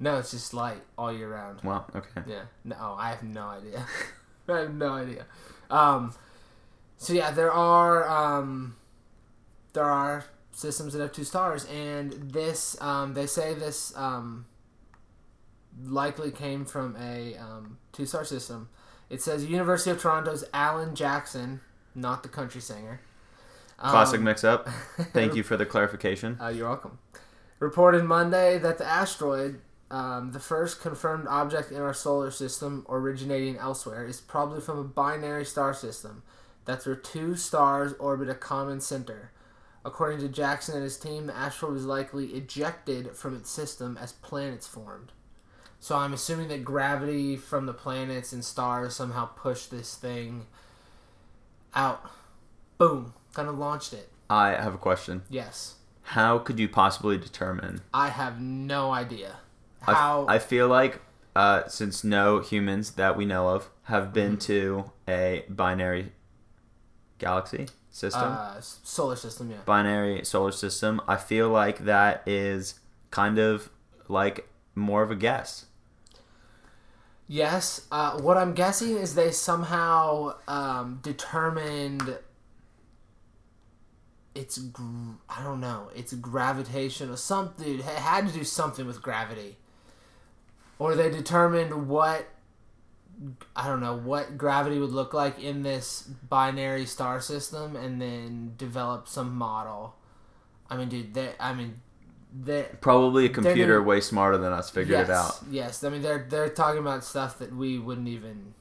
[0.03, 1.61] no, it's just light all year round.
[1.63, 1.85] Wow.
[1.95, 2.21] Okay.
[2.27, 2.43] Yeah.
[2.63, 3.85] No, I have no idea.
[4.47, 5.25] I have no idea.
[5.71, 6.13] Um,
[6.97, 8.75] so yeah, there are um,
[9.73, 14.45] there are systems that have two stars, and this um, they say this um,
[15.85, 18.69] likely came from a um, two star system.
[19.09, 21.61] It says University of Toronto's Alan Jackson,
[21.95, 22.99] not the country singer.
[23.77, 24.67] Classic Um, mix-up.
[25.13, 26.37] Thank you for the clarification.
[26.41, 26.99] uh, you're welcome.
[27.59, 29.59] Reported Monday that the asteroid,
[29.93, 34.83] um, the first confirmed object in our solar system originating elsewhere, is probably from a
[34.83, 36.23] binary star system.
[36.65, 39.29] That's where two stars orbit a common center.
[39.85, 44.13] According to Jackson and his team, the asteroid was likely ejected from its system as
[44.13, 45.11] planets formed.
[45.79, 50.47] So I'm assuming that gravity from the planets and stars somehow pushed this thing
[51.75, 52.09] out.
[52.79, 53.13] Boom.
[53.33, 54.09] Kind of launched it.
[54.27, 55.21] I have a question.
[55.29, 55.75] Yes.
[56.01, 57.81] How could you possibly determine?
[57.93, 59.35] I have no idea
[59.83, 60.25] how.
[60.27, 61.01] I, feel like
[61.35, 64.85] uh, since no humans that we know of have been Mm-hmm.
[64.85, 66.11] to a binary
[67.19, 69.57] galaxy system, uh, solar system, yeah.
[69.65, 72.79] binary solar system, I feel like that is
[73.11, 73.69] kind of
[74.07, 75.65] like more of a guess.
[77.27, 77.87] Yes.
[77.91, 82.17] Uh, what I'm guessing is they somehow um, determined
[84.35, 89.57] it's gr- I don't know it's gravitational something it had to do something with gravity,
[90.79, 92.27] or they determined what
[93.55, 98.53] I don't know what gravity would look like in this binary star system, and then
[98.57, 99.95] developed some model.
[100.69, 101.79] I mean, dude, they I mean,
[102.33, 105.39] they Probably a computer gonna- way smarter than us figured yes, it out.
[105.49, 108.53] Yes, I mean they're they're talking about stuff that we wouldn't even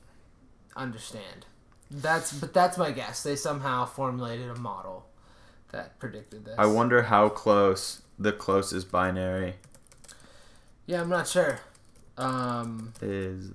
[0.77, 1.46] understand.
[1.90, 3.22] That's but that's my guess.
[3.22, 5.07] They somehow formulated a model
[5.70, 6.55] that predicted this.
[6.59, 9.55] I wonder how close the closest binary
[10.87, 11.61] Yeah, I'm not sure.
[12.16, 12.92] Um.
[13.01, 13.53] is.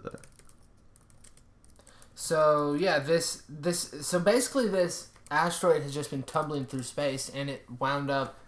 [2.16, 7.50] So yeah, this this so basically this asteroid has just been tumbling through space, and
[7.50, 8.40] it wound up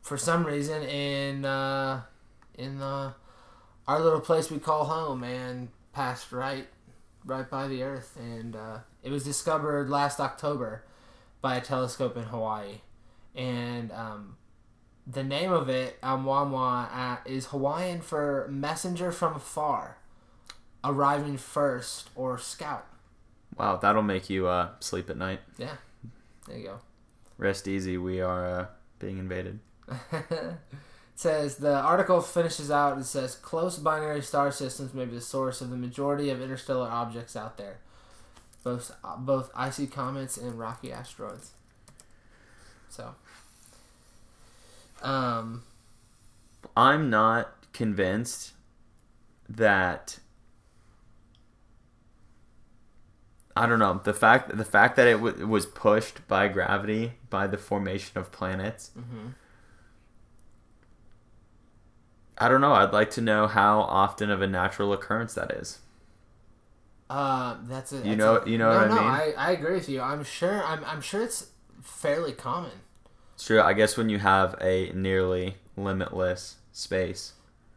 [0.00, 2.02] for some reason in uh,
[2.54, 3.12] in uh,
[3.86, 6.66] our little place we call home, and passed right
[7.26, 10.84] right by the Earth, and uh, it was discovered last October
[11.40, 12.80] by a telescope in Hawaii,
[13.34, 14.36] and um,
[15.06, 19.98] the name of it, Oumuamua, uh, is Hawaiian for messenger from afar,
[20.82, 22.86] arriving first or scout.
[23.56, 25.40] Wow, that'll make you uh, sleep at night.
[25.58, 25.76] Yeah,
[26.48, 26.80] there you go.
[27.38, 27.98] Rest easy.
[27.98, 28.66] We are uh,
[28.98, 29.60] being invaded.
[30.10, 30.56] it
[31.14, 32.98] says the article finishes out.
[32.98, 36.88] It says close binary star systems may be the source of the majority of interstellar
[36.88, 37.78] objects out there,
[38.62, 41.52] both uh, both icy comets and rocky asteroids.
[42.88, 43.14] So,
[45.04, 45.62] um,
[46.76, 48.52] I'm not convinced
[49.48, 50.18] that
[53.56, 57.46] I don't know the fact the fact that it w- was pushed by gravity by
[57.46, 58.90] the formation of planets.
[58.98, 59.34] mhm.
[62.36, 62.72] I don't know.
[62.72, 65.78] I'd like to know how often of a natural occurrence that is.
[67.08, 68.04] uh, that's it.
[68.04, 69.04] You know- you know no, what I no, mean?
[69.04, 70.00] I, I agree with you.
[70.00, 70.64] I'm sure.
[70.64, 71.50] I'm, I'm sure it's
[71.82, 72.72] fairly common.
[73.34, 73.60] It's true.
[73.60, 77.32] I guess when you have a nearly limitless space,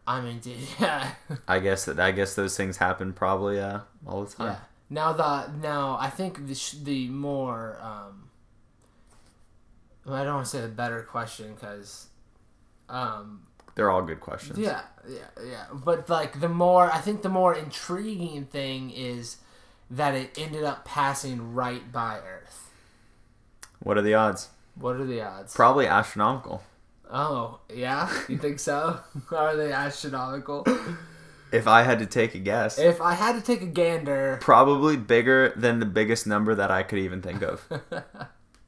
[0.06, 1.12] I mean, dude, yeah.
[1.48, 4.48] I guess that I guess those things happen probably uh, all the time.
[4.48, 4.60] Yeah.
[4.90, 8.30] Now the now I think the sh- the more um,
[10.10, 12.08] I don't want to say the better question because
[12.88, 13.42] um,
[13.76, 14.58] They're all good questions.
[14.58, 19.38] yeah yeah yeah but like the more I think the more intriguing thing is
[19.92, 22.72] that it ended up passing right by Earth.
[23.80, 24.50] What are the odds?
[24.80, 25.54] What are the odds?
[25.56, 26.64] Probably astronomical.
[27.12, 29.00] oh yeah, you think so?
[29.32, 30.66] are they astronomical?
[31.52, 34.98] If I had to take a guess, if I had to take a gander, probably
[34.98, 37.66] bigger than the biggest number that I could even think of.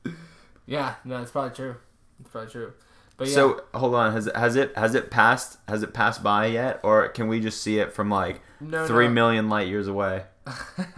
[0.66, 1.76] yeah, no, it's probably true.
[2.22, 2.74] It's probably true.
[3.18, 3.34] But yeah.
[3.34, 6.80] So hold on, has it has it has it passed has it passed by yet,
[6.84, 9.14] or can we just see it from like no, three no.
[9.14, 10.24] million light years away?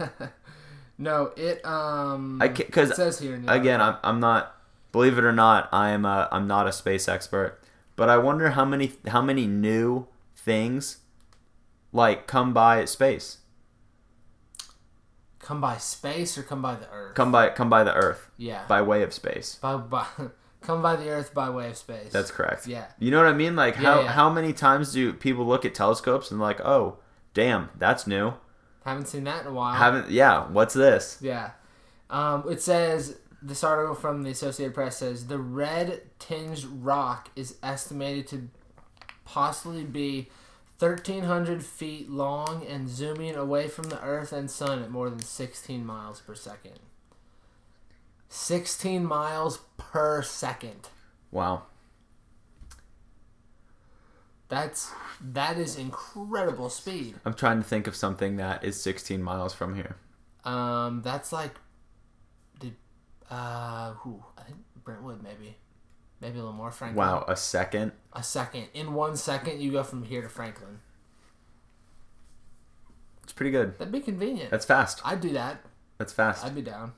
[0.98, 2.40] no, it um.
[2.40, 3.80] I it because says here again.
[3.80, 4.61] I'm I'm not
[4.92, 7.60] believe it or not, I am a I'm not a space expert,
[7.96, 10.98] but I wonder how many how many new things
[11.92, 13.38] like come by space,
[15.38, 17.14] come by space or come by the Earth.
[17.14, 19.56] come by come by the Earth yeah, by way of space.
[19.60, 20.06] by, by
[20.60, 22.12] come by the Earth by way of space.
[22.12, 22.66] That's correct.
[22.66, 22.86] yeah.
[22.98, 23.56] You know what I mean?
[23.56, 24.12] Like how Yeah, yeah.
[24.12, 26.98] how many times do people look at telescopes and like, oh,
[27.34, 28.34] damn, that's new.
[28.84, 29.74] Haven't seen that in a while.
[29.74, 31.18] Haven't yeah, what's this?
[31.20, 31.50] Yeah.
[32.10, 37.56] Um, it says this article from the Associated Press says the red tinged rock is
[37.62, 38.48] estimated to
[39.24, 40.28] possibly be
[40.78, 45.84] 1,300 feet long and zooming away from the Earth and Sun at more than 16
[45.84, 46.78] miles per second.
[48.28, 50.88] 16 miles per second.
[51.30, 51.64] Wow.
[54.48, 54.90] That's
[55.20, 57.14] that is incredible speed.
[57.24, 59.96] I'm trying to think of something that is 16 miles from here.
[60.44, 61.52] Um, that's like,
[63.32, 65.56] uh, who I think Brentwood maybe,
[66.20, 66.98] maybe a little more Franklin.
[67.06, 67.92] Wow, a second.
[68.12, 68.66] A second.
[68.74, 70.80] In one second, you go from here to Franklin.
[73.22, 73.78] It's pretty good.
[73.78, 74.50] That'd be convenient.
[74.50, 75.00] That's fast.
[75.04, 75.62] I'd do that.
[75.98, 76.44] That's fast.
[76.44, 76.92] I'd be down.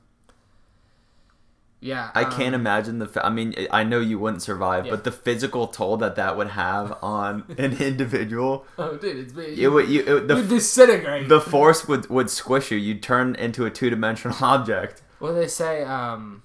[1.80, 3.20] Yeah, I um, can't imagine the.
[3.22, 4.92] I mean, I know you wouldn't survive, Yeah.
[4.92, 9.58] but the physical toll that that would have on an individual, Oh, dude, it's big.
[9.58, 11.28] it would you it, the disintegrate.
[11.28, 12.78] the force would would squish you.
[12.78, 15.02] You'd turn into a two dimensional object.
[15.24, 15.82] What do they say?
[15.82, 16.42] Um,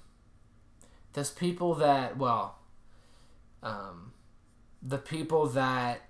[1.12, 2.56] there's people that well,
[3.62, 4.12] um,
[4.82, 6.00] the people that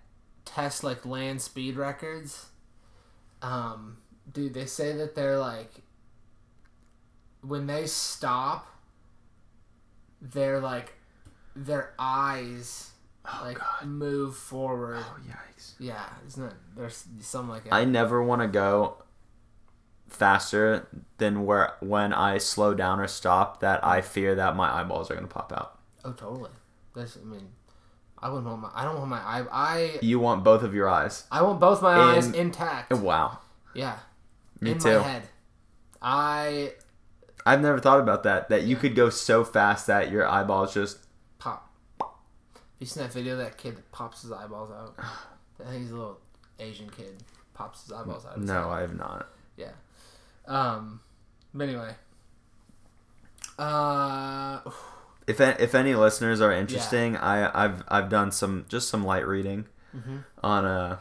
[0.45, 2.47] test like land speed records.
[3.43, 3.97] Um,
[4.33, 5.83] dude, they say that they're like
[7.41, 8.69] when they stop,
[10.23, 10.93] they're like
[11.57, 12.93] their eyes
[13.43, 14.99] like move forward.
[15.01, 15.73] Oh yikes!
[15.81, 16.55] Yeah, isn't it?
[16.77, 17.75] There's something like that.
[17.75, 18.99] I never want to go
[20.11, 20.87] faster
[21.19, 23.61] than where when I slow down or stop.
[23.61, 25.79] That I fear that my eyeballs are gonna pop out.
[26.05, 26.51] oh, totally.
[26.95, 27.49] That's, I mean,
[28.19, 28.71] I wouldn't want my.
[28.75, 29.45] I don't want my eye.
[29.51, 31.25] I You want both of your eyes.
[31.31, 32.93] I want both my eyes In- intact.
[32.93, 33.39] Wow.
[33.75, 33.97] Yeah.
[34.61, 34.99] Me in too.
[34.99, 35.23] my head.
[36.03, 36.73] I
[37.47, 38.49] I've never thought about that.
[38.51, 40.99] That you could go so fast that your eyeballs just.
[41.39, 41.73] pop.
[42.79, 44.95] You seen that video of that kid that pops his eyeballs out?
[45.61, 46.19] I think he's a little
[46.59, 47.23] Asian kid.
[47.55, 48.37] Pops his eyeballs out.
[48.39, 48.69] his No, head.
[48.71, 49.29] I have not.
[49.57, 49.71] Yeah.
[50.51, 51.01] Um.
[51.55, 51.95] But anyway.
[53.59, 54.61] Uh.
[55.27, 59.67] If if any listeners are interesting, I I've I've done some just some light reading
[59.97, 60.25] Mhm.
[60.43, 60.99] on uh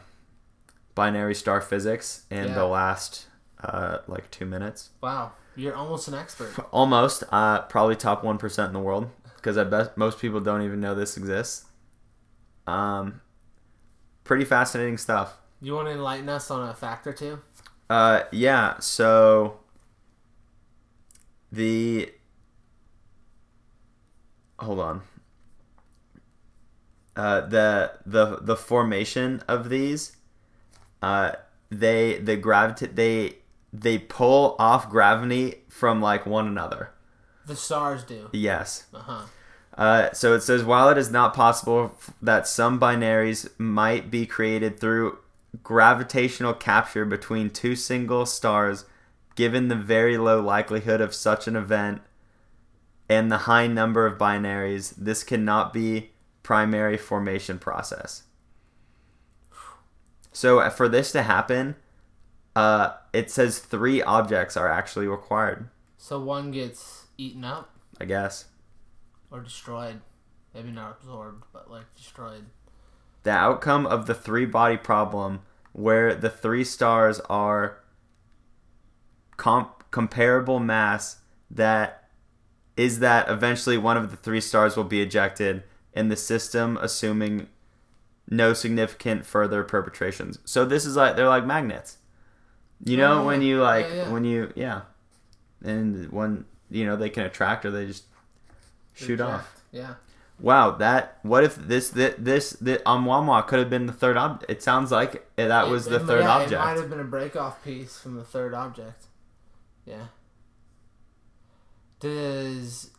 [0.94, 2.54] binary star physics in Yeah.
[2.54, 3.26] the last
[3.62, 4.90] uh like two minutes.
[5.00, 5.32] Wow.
[5.56, 6.54] You're almost an expert.
[6.72, 10.62] Almost, uh, probably top one percent in the world because I bet most people don't
[10.62, 11.64] even know this exists.
[12.68, 13.20] Um,
[14.22, 15.38] pretty fascinating stuff.
[15.60, 17.40] You want to enlighten us on a fact or two?
[17.90, 18.78] Uh, yeah.
[18.78, 19.58] So
[21.50, 22.12] the
[24.60, 25.02] hold on.
[27.16, 30.16] Uh, the the the formation of these,
[31.02, 31.32] uh,
[31.68, 33.34] they the gravity they
[33.72, 36.92] they pull off gravity from like one another.
[37.46, 38.30] The stars do.
[38.32, 38.86] Yes.
[38.94, 39.22] Uh huh.
[39.76, 44.26] Uh, so it says while it is not possible f- that some binaries might be
[44.26, 45.18] created through
[45.62, 48.84] gravitational capture between two single stars,
[49.34, 52.02] given the very low likelihood of such an event
[53.08, 56.10] and the high number of binaries, this cannot be
[56.42, 58.22] primary formation process.
[60.32, 61.74] So uh, for this to happen,
[62.54, 65.68] uh, it says three objects are actually required.
[65.98, 68.46] So one gets eaten up I guess.
[69.30, 70.00] or destroyed.
[70.54, 72.46] Maybe not absorbed, but like destroyed.
[73.22, 75.40] The outcome of the three body problem
[75.72, 77.78] where the three stars are
[79.36, 81.18] comp- comparable mass
[81.50, 82.08] that
[82.76, 85.62] is that eventually one of the three stars will be ejected
[85.92, 87.48] in the system assuming
[88.28, 91.98] no significant further perturbations so this is like they're like magnets
[92.84, 94.10] you know Oh, when you like Yeah, yeah.
[94.10, 94.82] when you yeah
[95.62, 98.04] and when you know they can attract or they just
[98.94, 99.30] shoot Reject.
[99.30, 99.94] off Yeah.
[100.40, 104.16] Wow, that what if this this this, this um, Oumuamua could have been the third
[104.16, 104.50] object?
[104.50, 106.52] It sounds like eh, that was It- the it- third yeah, object.
[106.52, 109.04] It might have been a break off piece from the third object.
[109.84, 110.06] Yeah.
[112.00, 112.90] Does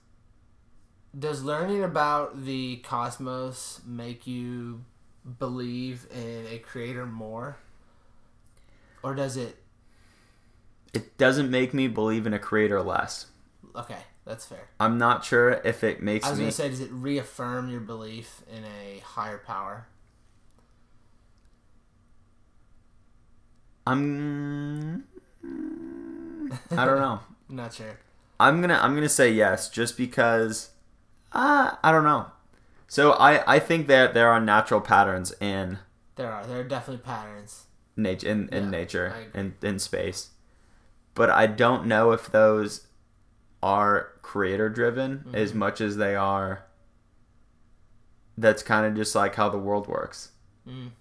[1.18, 4.84] does learning about the cosmos make you
[5.40, 7.58] believe in a creator more?
[9.04, 9.58] Or does it
[10.94, 13.28] It doesn't make me believe in a creator less.
[13.76, 13.98] okay,
[14.32, 14.70] that's fair.
[14.80, 16.46] I'm not sure if it makes I was me.
[16.46, 19.88] gonna say, does it reaffirm your belief in a higher power?
[23.86, 25.04] I'm.
[26.72, 27.20] I don't know.
[27.50, 28.00] Not sure.
[28.40, 30.70] I'm gonna I'm gonna say yes, just because.
[31.34, 32.28] Uh, I don't know.
[32.88, 35.80] So I I think that there are natural patterns in
[36.16, 37.66] There are there are definitely patterns.
[37.98, 40.30] nature in, in Yeah, nature in, in space
[41.14, 42.88] but i don't know if those
[43.64, 45.36] are creator driven Mm-hmm.
[45.36, 46.66] as much as they are
[48.38, 50.30] that's kind of just like how the world works
[50.68, 50.92] Mm.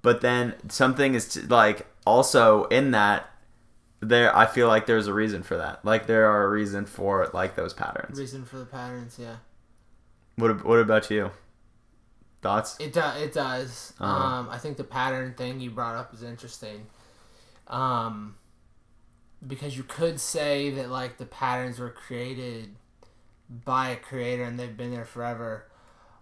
[0.00, 3.28] but then something is t- like also in that
[4.00, 7.28] there i feel like there's a reason for that like there are a reason for
[7.34, 9.36] like those patterns Reason for the patterns, yeah.
[10.36, 11.30] what, what about you
[12.40, 13.20] thoughts It does.
[13.20, 13.92] It does.
[14.00, 14.24] Uh-huh.
[14.24, 16.86] Um, I think the pattern thing you brought up is interesting.
[17.68, 18.36] Um,
[19.46, 22.76] because you could say that like the patterns were created
[23.48, 25.66] by a creator and they've been there forever,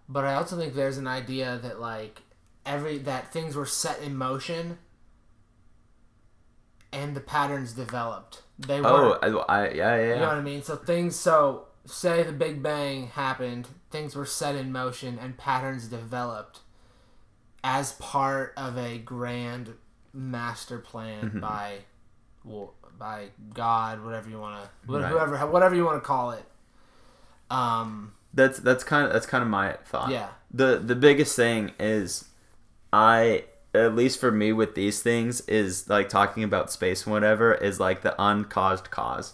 [0.07, 2.21] but I also think there's an idea that like
[2.65, 4.77] every that things were set in motion
[6.91, 8.41] and the patterns developed.
[8.57, 9.25] They oh were.
[9.25, 9.27] I,
[9.63, 10.63] I yeah yeah, You know what I mean?
[10.63, 15.87] So things, so say the Big Bang happened, things were set in motion and patterns
[15.87, 16.59] developed
[17.63, 19.73] as part of a grand
[20.13, 21.39] master plan Mm-hmm.
[21.39, 21.79] by,
[22.43, 25.05] well, by God, whatever you want to, Right.
[25.09, 26.43] whoever, whatever you want to call it.
[27.49, 30.11] Um, That's that's kind of that's kind of my thought.
[30.11, 32.25] yeah, the the biggest thing is
[32.93, 33.43] i
[33.73, 37.79] at least for me with these things is like talking about space and whatever is
[37.79, 39.33] like the uncaused cause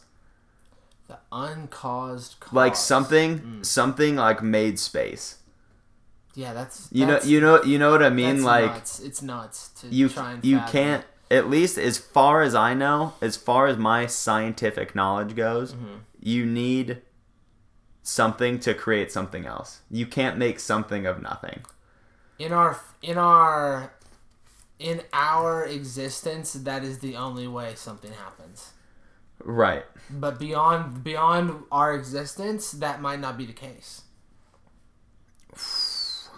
[1.07, 2.53] the uncaused cause.
[2.53, 3.65] like something Mm.
[3.65, 5.37] something like made space
[6.33, 8.99] Yeah, that's you know you know you know what i mean that's like nuts.
[8.99, 11.05] it's nuts to you try and you can't.
[11.35, 15.99] At least as far as i know as far as my scientific knowledge goes Mhm.
[16.19, 17.01] you need
[18.03, 21.59] something to create something else you can't make something of nothing
[22.45, 23.91] in our in our
[24.77, 26.51] in our existence.
[26.51, 28.73] That is the only way something happens.
[29.41, 34.01] right But beyond beyond our existence, that might not be the case.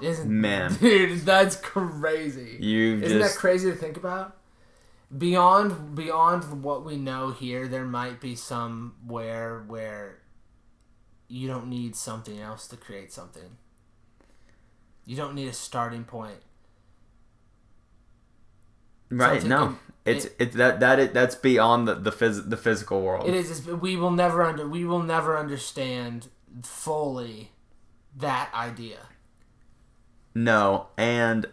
[0.01, 0.73] Isn't Man.
[0.79, 1.21] dude?
[1.21, 2.57] That's crazy.
[2.59, 4.37] you Isn't just that crazy to think about?
[5.15, 10.19] Beyond beyond what we know here, there might be somewhere where
[11.29, 13.57] you don't need something else to create something.
[15.05, 16.39] You don't need a starting point.
[19.09, 19.41] Right.
[19.41, 23.01] something No, in- it's it's that that it, that's beyond the the, phys- the physical
[23.01, 23.29] world.
[23.29, 23.65] It is.
[23.65, 24.67] We will never under.
[24.67, 26.27] We will never understand
[26.63, 27.51] fully
[28.17, 28.99] that idea.
[30.35, 31.45] No, and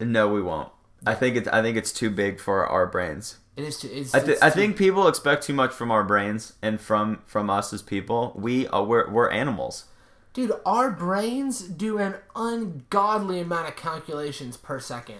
[0.00, 0.70] no, we won't.
[1.06, 3.36] I think it's I think it's too big for our brains.
[3.56, 3.80] It is.
[3.80, 6.80] Too, it's, I, th- I too- think people expect too much from our brains and
[6.80, 8.32] from from us as people.
[8.36, 9.84] We are we're, we're animals.
[10.32, 15.18] dude, our brains do an ungodly amount of calculations per second.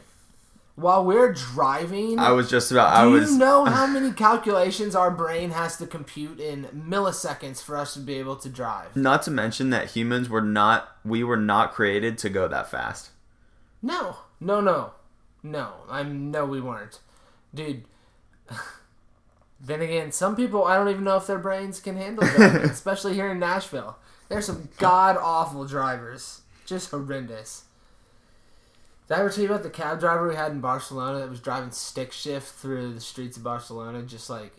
[0.77, 2.93] While we're driving, I was just about.
[2.95, 3.33] I do was.
[3.33, 7.99] you know how many calculations our brain has to compute in milliseconds for us to
[8.01, 8.95] be able to drive?
[8.95, 10.97] Not to mention that humans were not.
[11.05, 13.11] We were not created to go that fast.
[13.83, 14.93] No, no, no,
[15.43, 15.73] no.
[15.89, 17.01] I'm no, we weren't,
[17.55, 17.85] dude.
[19.61, 23.15] then again, some people I don't even know if their brains can handle that, especially
[23.15, 23.99] here in Nashville.
[24.29, 27.65] There's some god awful drivers, just horrendous.
[29.09, 31.41] Did I ever tell you about the cab driver we had in Barcelona that was
[31.41, 34.53] driving stick shift through the streets of Barcelona, just like,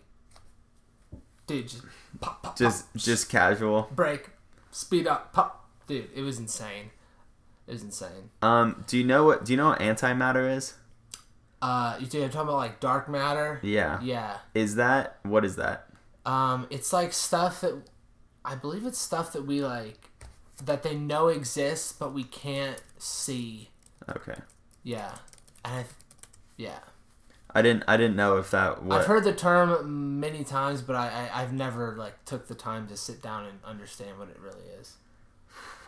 [1.46, 1.84] dude, just
[2.20, 3.88] pop, pop, Just pop, just casual.
[3.94, 4.30] break,
[4.72, 6.08] speed up, pop, dude.
[6.14, 6.90] It was insane.
[7.70, 8.30] It was insane.
[8.42, 8.84] Um.
[8.88, 9.44] Do you know what?
[9.44, 10.74] Do you know what antimatter is?
[11.62, 13.60] Uh, you are talking about like dark matter?
[13.62, 14.00] Yeah.
[14.02, 14.38] Yeah.
[14.54, 15.86] Is that what is that?
[16.26, 17.80] Um, it's like stuff that
[18.44, 20.10] I believe it's stuff that we like
[20.64, 23.70] that they know exists but we can't see.
[24.08, 24.40] Okay.
[24.82, 25.14] Yeah.
[25.64, 25.84] And I,
[26.56, 26.80] yeah.
[27.54, 27.84] I didn't.
[27.86, 28.82] I didn't know if that.
[28.82, 32.56] What, I've heard the term many times, but I, I I've never like took the
[32.56, 34.96] time to sit down and understand what it really is.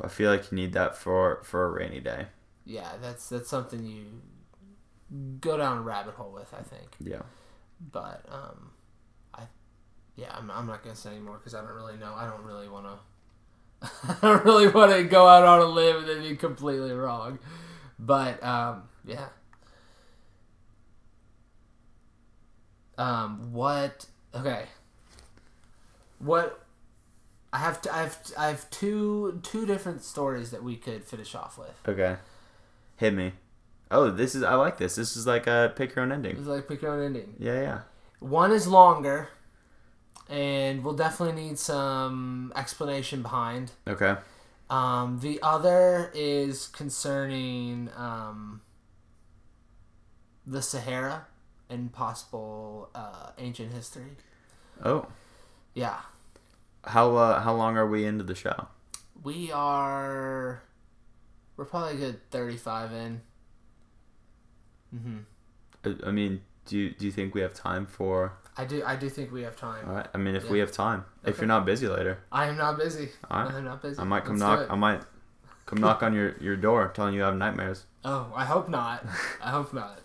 [0.01, 2.26] I feel like you need that for for a rainy day.
[2.64, 4.22] Yeah, that's that's something you
[5.40, 6.88] go down a rabbit hole with, I think.
[7.01, 7.22] Yeah.
[7.90, 8.70] But um,
[9.34, 9.43] I
[10.16, 12.14] yeah, I'm, I'm not gonna say anymore because I don't really know.
[12.14, 13.88] I don't really want to.
[14.09, 17.38] I don't really want to go out on a limb and then be completely wrong.
[17.99, 19.26] But um, yeah.
[22.99, 24.07] Um, what?
[24.34, 24.66] Okay.
[26.18, 26.64] What?
[27.53, 31.34] I have to, I have I have two two different stories that we could finish
[31.34, 31.74] off with.
[31.86, 32.16] Okay.
[32.96, 33.32] Hit me.
[33.90, 34.42] Oh, this is.
[34.42, 34.94] I like this.
[34.94, 36.36] This is like a pick your own ending.
[36.36, 37.34] It's like pick your own ending.
[37.38, 37.80] Yeah, yeah.
[38.20, 39.28] One is longer,
[40.30, 43.72] and we'll definitely need some explanation behind.
[43.86, 44.16] Okay.
[44.70, 48.62] Um, the other is concerning um,
[50.46, 51.26] the Sahara
[51.68, 54.16] and possible uh, ancient history.
[54.82, 55.07] Oh,
[55.74, 55.98] Yeah,
[56.84, 58.68] how uh, how long are we into the show?
[59.22, 60.62] we are.
[61.56, 63.20] We're probably a good thirty-five in.
[64.90, 65.18] hmm
[65.84, 68.32] I, I mean, do you do you think we have time for?
[68.56, 68.82] I do.
[68.84, 69.88] I do think we have time.
[69.88, 70.08] All right.
[70.12, 73.10] I mean, if we have time, if you're not busy later, I am not busy.
[73.30, 73.54] all right.
[73.54, 73.98] I'm not busy.
[74.00, 74.70] I might come Let's knock.
[74.70, 75.02] I might
[75.66, 77.86] come knock on your your door, telling you I have nightmares.
[78.04, 79.04] Oh, I hope not.
[79.42, 80.00] I hope not.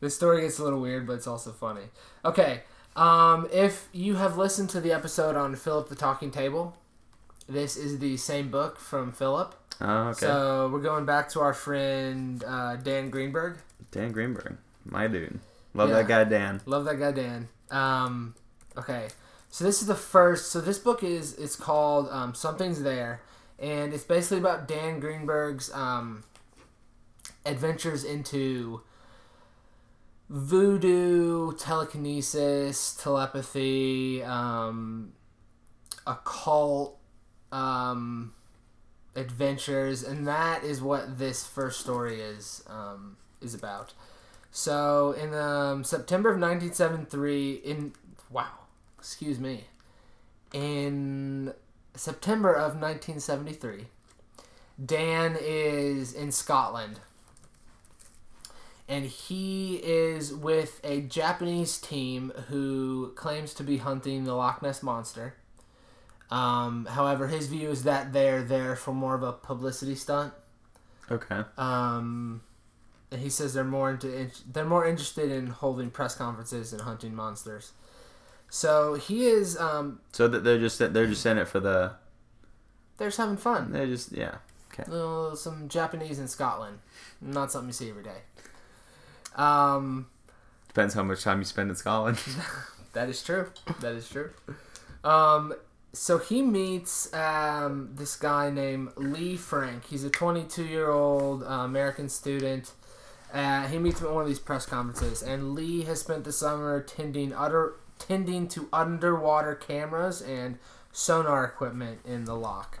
[0.00, 1.84] This story gets a little weird, but it's also funny.
[2.24, 2.62] Okay,
[2.96, 6.76] um, if you have listened to the episode on Philip the Talking Table,
[7.48, 9.54] this is the same book from Philip.
[9.80, 10.20] Oh, okay.
[10.20, 13.58] So we're going back to our friend uh, Dan Greenburg.
[13.90, 15.40] Dan Greenburg, my dude.
[15.74, 15.96] Love Yeah.
[15.96, 16.60] that guy, Dan.
[16.66, 17.48] Love that guy, Dan.
[17.70, 18.34] Um,
[18.76, 19.08] okay,
[19.48, 20.52] so this is the first.
[20.52, 23.22] So this book is it's called um, Something's There,
[23.58, 26.24] and it's basically about Dan Greenburg's um,
[27.46, 28.82] adventures into
[30.32, 35.12] voodoo, telekinesis, telepathy, um,
[36.06, 36.98] occult
[37.52, 38.32] um,
[39.14, 43.92] adventures, and that is what this first story is um, is about.
[44.50, 47.92] So in um, September of 1973, in
[48.30, 48.48] wow,
[48.98, 49.64] excuse me,
[50.54, 51.52] in
[51.94, 53.84] September of 1973.
[54.84, 57.00] Dan is in Scotland.
[58.88, 64.82] And he is with a Japanese team who claims to be hunting the Loch Ness
[64.82, 65.34] Monster.
[66.30, 70.32] Um, however, his view is that they're there for more of a publicity stunt.
[71.10, 71.42] Okay.
[71.56, 72.42] Um,
[73.10, 77.14] and he says they're more into they're more interested in holding press conferences and hunting
[77.14, 77.72] monsters.
[78.48, 81.92] So he is um, So that they're just they're just in it for the
[82.96, 83.72] they're just having fun.
[83.72, 84.36] they're just yeah.
[84.90, 86.78] Uh, some Japanese in Scotland,
[87.20, 88.22] not something you see every day.
[89.36, 90.06] Um,
[90.68, 92.18] Depends how much time you spend in Scotland.
[92.92, 93.50] that is true.
[93.80, 94.30] That is true.
[95.04, 95.54] Um,
[95.92, 99.84] so he meets um, this guy named Lee Frank.
[99.84, 102.72] He's a 22 year old uh, American student.
[103.32, 106.32] Uh, he meets him at one of these press conferences, and Lee has spent the
[106.32, 110.58] summer tending utter tending to underwater cameras and
[110.90, 112.80] sonar equipment in the loch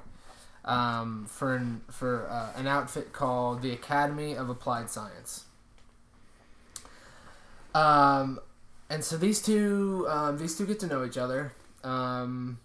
[0.64, 5.44] um, for an, for uh, an outfit called the Academy of Applied Science.
[7.74, 8.40] Um,
[8.90, 11.52] and so these two um, these two get to know each other.
[11.82, 12.58] Um,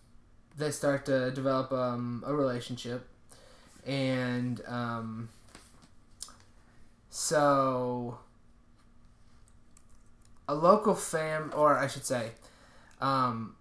[0.57, 3.07] they start to develop um, a relationship,
[3.85, 5.29] and um,
[7.09, 8.19] so
[10.47, 12.31] a local fam, or I should say,
[13.01, 13.55] um,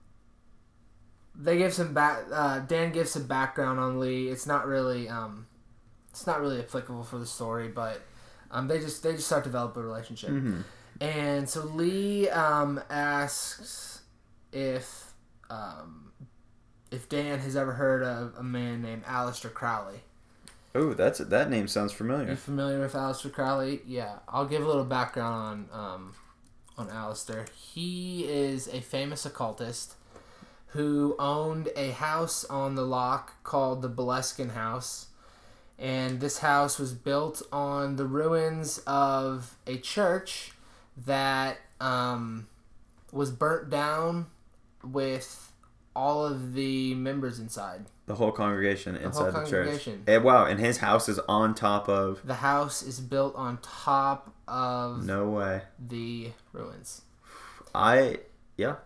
[1.35, 2.25] they give some back.
[2.33, 4.29] Uh, Dan gives some background on Lee.
[4.29, 5.47] It's not really, um,
[6.11, 8.03] it's not really applicable for the story, but
[8.51, 10.31] um, they just they just start to develop a relationship.
[10.31, 10.61] mm-hmm.
[11.01, 14.03] And so Lee um, asks
[14.53, 15.13] if
[15.51, 16.13] um,
[16.91, 20.01] if Dan has ever heard of a man named Aleister Crowley.
[20.75, 22.37] Oh, that's that name sounds Are you familiar.
[22.37, 23.81] familiar with Aleister Crowley?
[23.87, 26.15] Yeah, I'll give a little background on um,
[26.79, 27.49] on Aleister.
[27.51, 29.95] He is a famous occultist
[30.69, 35.07] who owned a house on the loch called the Boleskine House.
[35.79, 40.53] And this house was built on the ruins of a church
[41.05, 42.47] that um,
[43.13, 44.27] was burnt down
[44.83, 45.53] with
[45.95, 47.87] all of the members inside.
[48.07, 49.89] The whole congregation whole inside the church.
[50.07, 52.21] Eh, wow, and his house is on top of.
[52.25, 55.63] The house is built on top of No way.
[55.79, 57.03] the ruins.
[57.75, 58.19] I
[58.57, 58.77] yeah.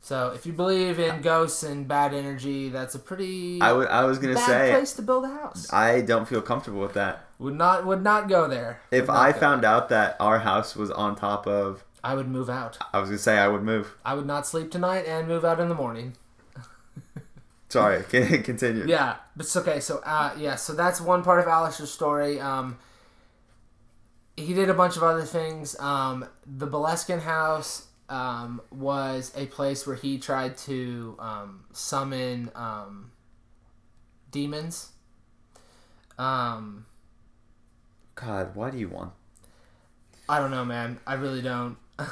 [0.00, 4.04] So if you believe in ghosts and bad energy, that's a pretty I wa- I
[4.04, 5.72] was gonna bad say place to build a house.
[5.72, 7.25] I don't feel comfortable with that.
[7.38, 8.80] Would not would not go there.
[8.90, 9.70] If Would not I found there.
[9.70, 12.78] out that our house was on top of, I would move out.
[12.92, 13.94] I was gonna say I would move.
[14.04, 16.14] I would not sleep tonight and move out in the morning.
[17.68, 18.02] Sorry,
[18.42, 18.86] continue.
[18.86, 19.80] Yeah, but it's okay.
[19.80, 22.40] So, uh, yeah, so that's one part of Aleister's story.
[22.40, 22.78] Um,
[24.36, 25.78] he did a bunch of other things.
[25.80, 33.10] Um, the Boleskine House um, was a place where he tried to um, summon um,
[34.30, 34.92] demons.
[36.18, 36.86] Um,
[38.16, 39.12] God, why do you want?
[40.28, 40.98] I don't know, man.
[41.06, 41.76] I really don't.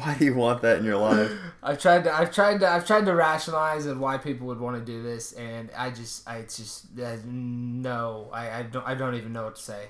[0.00, 1.30] Why do you want that in your life?
[1.62, 4.78] I've tried to, I've tried to, I've tried to rationalize and why people would want
[4.78, 9.14] to do this, and I just, I just, uh, no, I, I don't, I don't
[9.14, 9.88] even know what to say.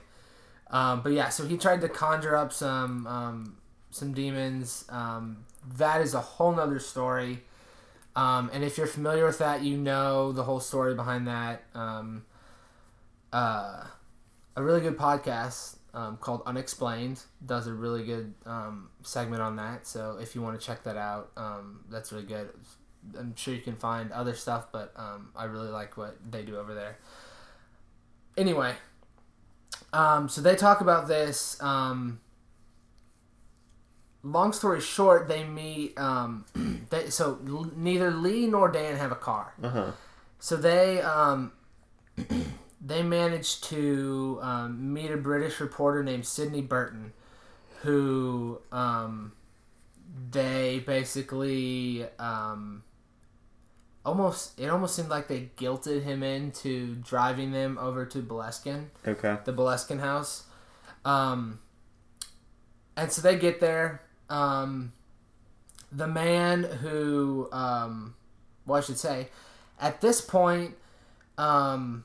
[0.69, 3.59] Um, but yeah, so he tried to conjure up some, um,
[3.91, 4.85] some demons.
[4.89, 5.45] Um,
[5.77, 7.43] that is a whole nother story.
[8.17, 11.63] Um, and if you're familiar with that, you know the whole story behind that.
[11.75, 12.25] Um,
[13.33, 13.85] uh,
[14.61, 19.87] a really good podcast um, called Unexplained does a really good um, segment on that.
[19.87, 22.51] So if you want to check that out, um, that's really good.
[23.19, 26.59] I'm sure you can find other stuff, but um, I really like what they do
[26.59, 26.99] over there.
[28.37, 28.75] Anyway,
[29.93, 31.61] um, so they talk about this.
[31.63, 32.21] Um,
[34.23, 35.99] long story short, they meet.
[35.99, 36.45] Um,
[36.91, 39.55] they, so l- neither Lee nor Dan have a car.
[39.63, 39.93] Uh huh.
[40.39, 41.53] So they um,
[42.81, 47.13] they managed to um, meet a British reporter named Sidney Burton,
[47.83, 49.33] who um,
[50.31, 52.83] they basically um,
[54.05, 59.37] almost it almost seemed like they guilted him into driving them over to Boleskine Okay.
[59.45, 60.45] the Boleskine house.
[61.05, 61.61] Um,
[62.97, 64.03] and so they get there.
[64.29, 64.93] Um,
[65.93, 68.15] the man who, um,
[68.67, 69.29] well, I should say,
[69.81, 70.77] at this point,
[71.39, 72.05] um,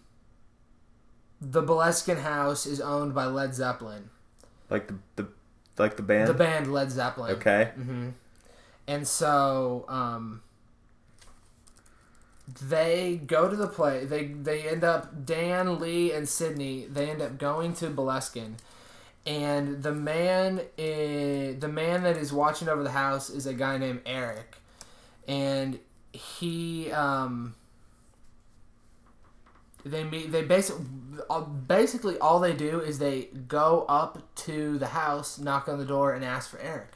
[1.41, 4.09] the Boleskine house is owned by Led Zeppelin,
[4.69, 5.27] Like the the
[5.77, 6.27] like the band.
[6.29, 7.36] the band Led Zeppelin.
[7.36, 7.71] okay.
[7.77, 8.09] Mm-hmm.
[8.88, 10.41] And so um,
[12.61, 14.05] they go to the play.
[14.05, 16.86] They they end up Dan, Lee, and Sydney.
[16.88, 18.53] They end up going to Boleskine,
[19.25, 23.77] and the man is, the man that is watching over the house is a guy
[23.77, 24.57] named Eric,
[25.27, 25.79] and
[26.13, 27.55] he um,
[29.86, 30.31] they meet.
[30.31, 30.86] They basically
[31.67, 36.13] basically all they do is they go up to the house, knock on the door,
[36.13, 36.93] and ask for Eric.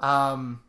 [0.00, 0.60] Um,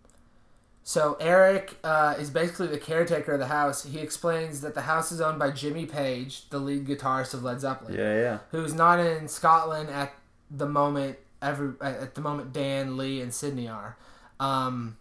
[0.84, 3.84] so Eric uh, is basically the caretaker of the house.
[3.84, 7.62] He explains that the house is owned by Jimmy Page, the lead guitarist of Led
[7.62, 8.38] Zeppelin, Yeah, yeah.
[8.52, 10.14] who's not in Scotland at
[10.50, 11.18] the moment.
[11.42, 13.96] Every at the moment, Dan, Lee, and Sydney are.
[14.40, 14.98] Um,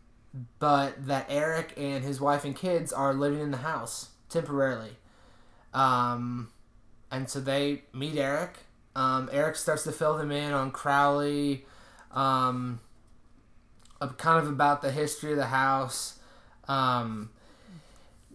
[0.59, 4.98] but that Eric and his wife and kids are living in the house temporarily.
[5.79, 6.51] Um,
[7.13, 8.59] and so they meet Eric.
[8.97, 11.65] Um, Eric starts to fill them in on Crowley,
[12.11, 12.81] um,
[14.17, 16.19] kind of about the history of the house.
[16.67, 17.31] Um,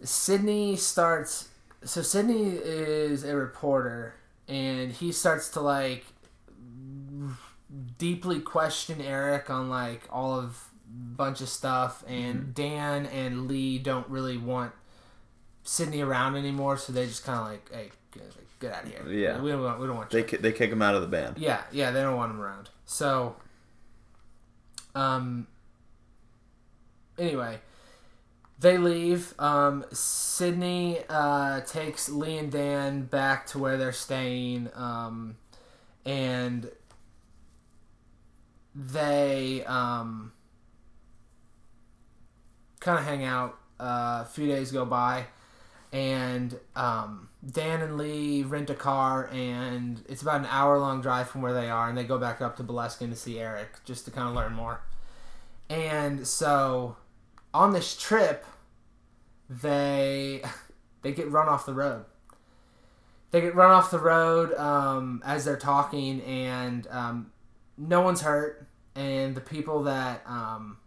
[0.02, 1.50] Sydney starts.
[1.84, 4.14] So Sydney is a reporter,
[4.48, 6.06] and he starts to like
[7.98, 14.08] deeply question Eric on like all of bunch of stuff, and Dan and Lee don't
[14.08, 14.72] really want
[15.64, 19.08] Sydney around anymore, so they just kind of like, hey, get, get out of here.
[19.08, 19.40] Yeah.
[19.40, 20.24] we don't want, we don't want They you.
[20.24, 21.38] ki- they kick him out of the band.
[21.38, 22.68] Yeah, yeah, they don't want him around.
[22.84, 23.34] So,
[24.94, 25.46] um,
[27.18, 27.60] anyway,
[28.58, 29.34] they leave.
[29.38, 35.36] Um, Sydney uh, takes Lee and Dan back to where they're staying, um,
[36.04, 36.70] and
[38.74, 40.32] they um,
[42.80, 43.58] kind of hang out.
[43.80, 45.24] Uh, a few days go by,
[45.94, 51.30] and um, Dan and Lee rent a car, and it's about an hour long drive
[51.30, 54.04] from where they are, and they go back up to Boleskine to see Eric just
[54.06, 54.80] to kind of learn more.
[55.70, 56.96] And so,
[57.54, 58.44] on this trip,
[59.48, 60.42] they
[61.02, 62.06] they get run off the road.
[63.30, 67.30] They get run off the road um, as they're talking, and um,
[67.78, 68.66] no one's hurt.
[68.96, 70.78] And the people that um,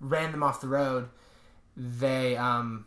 [0.00, 1.08] ran them off the road,
[1.76, 2.86] they um,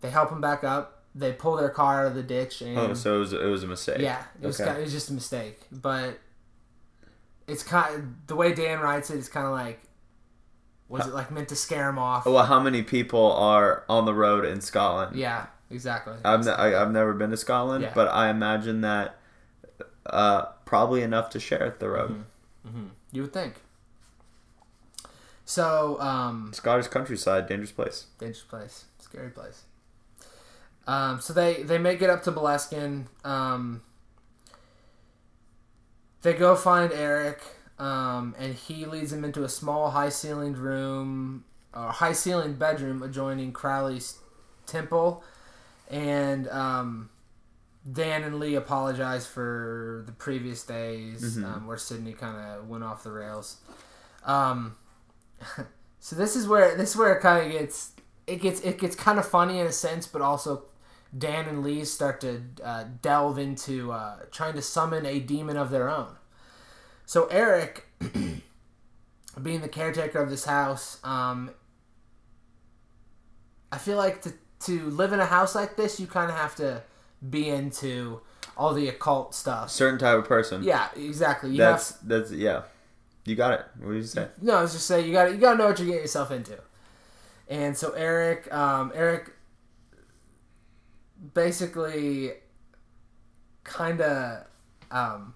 [0.00, 1.04] they help him back up.
[1.14, 3.62] They pull their car out of the ditch, and Oh, so it was, it was
[3.64, 3.98] a mistake.
[4.00, 4.68] yeah, it was Okay.
[4.68, 5.60] kind it was just a mistake.
[5.72, 6.18] But
[7.48, 9.80] it's kind of, the way Dan writes it is kind of like
[10.88, 12.24] was it like meant to scare him off?
[12.24, 15.16] Well, how many people are on the road in Scotland?
[15.16, 16.14] Yeah, exactly.
[16.24, 17.92] I've, ne- I, I've never been to Scotland, Yeah.
[17.94, 19.16] but I imagine that
[20.06, 22.24] uh, probably enough to share the road.
[22.66, 23.56] hmm You would think.
[25.44, 28.06] So, um, Scottish countryside, dangerous place.
[28.18, 29.64] dangerous place, scary place.
[30.88, 33.04] Um, so they they make it up to Boleskine.
[33.24, 33.82] Um,
[36.22, 37.40] they go find Eric,
[37.78, 43.02] um, and he leads them into a small, high ceilinged room, or high ceilinged bedroom
[43.02, 44.18] adjoining Crowley's
[44.66, 45.22] temple,
[45.90, 47.10] and um,
[47.90, 51.44] Dan and Lee apologize for the previous days Mhm.
[51.44, 53.58] um, where Sydney kind of went off the rails.
[54.24, 54.76] Um,
[56.00, 57.92] so this is where this is where it kind of gets
[58.26, 60.64] it gets it gets kind of funny in a sense, but also
[61.16, 65.70] Dan and Lee start to uh, delve into uh, trying to summon a demon of
[65.70, 66.16] their own.
[67.06, 67.86] So Eric,
[69.42, 71.50] being the caretaker of this house, um,
[73.72, 76.56] I feel like to to live in a house like this, you kind of have
[76.56, 76.82] to
[77.30, 78.20] be into
[78.56, 79.70] all the occult stuff.
[79.70, 80.62] Certain type of person.
[80.62, 81.50] Yeah, exactly.
[81.50, 82.62] You have That's that's yeah.
[83.24, 83.66] You got it.
[83.78, 84.28] What did you say?
[84.40, 86.02] No, I was just saying you got to you got to know what you're getting
[86.02, 86.58] yourself into.
[87.48, 89.30] And so Eric, um, Eric,
[91.34, 92.32] basically,
[93.64, 94.46] kind of
[94.90, 95.34] um,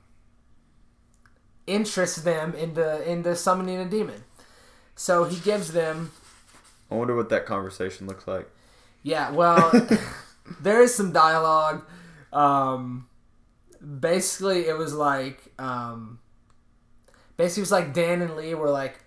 [1.67, 4.25] interests them into into summoning a demon.
[4.95, 6.13] So he gives them,
[6.91, 8.49] I wonder what that conversation looks like.
[9.03, 9.31] yeah.
[9.31, 9.73] Well,
[10.61, 11.85] there is some dialogue.
[12.33, 13.09] Um,
[14.01, 16.19] basically, it was like, um,
[17.37, 19.02] basically, it was like Dan and Lee were like,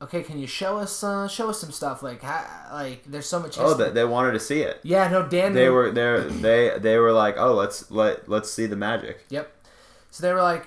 [0.00, 2.02] okay, can you show us uh, show us some stuff?
[2.02, 3.58] Like, ha- like there's so much.
[3.58, 3.86] Oh, history.
[3.86, 4.80] they, they wanted to see it.
[4.82, 5.54] yeah, no, Dan.
[5.54, 6.20] They were there.
[6.22, 9.24] They they were like, oh, let's let let's see the magic.
[9.30, 9.52] Yep.
[10.10, 10.66] So they were like,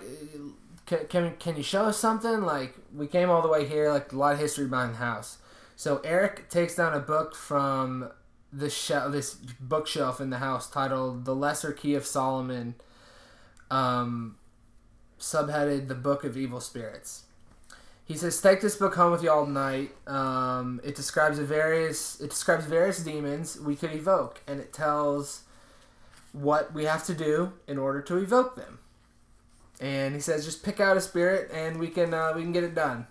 [0.85, 2.41] can, can can you show us something?
[2.41, 5.37] Like we came all the way here, like a lot of history behind the house.
[5.75, 8.11] So Eric takes down a book from
[8.51, 12.75] the shelf, this bookshelf in the house titled "The Lesser Key of Solomon,"
[13.71, 14.37] um,
[15.19, 17.23] subheaded "The Book of Evil Spirits."
[18.09, 19.95] He says, "Take this book home with you all tonight.
[20.05, 25.43] Um, it describes various it describes various demons we could evoke, and it tells
[26.33, 28.79] what we have to do in order to evoke them."
[29.79, 32.63] and he says just pick out a spirit and we can uh, we can get
[32.63, 33.07] it done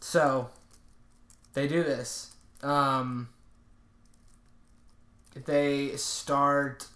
[0.00, 0.48] so
[1.54, 3.28] they do this um,
[5.44, 6.86] they start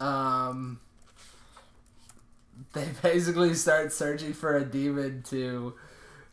[0.00, 0.80] um,
[2.72, 5.74] they basically start searching for a demon to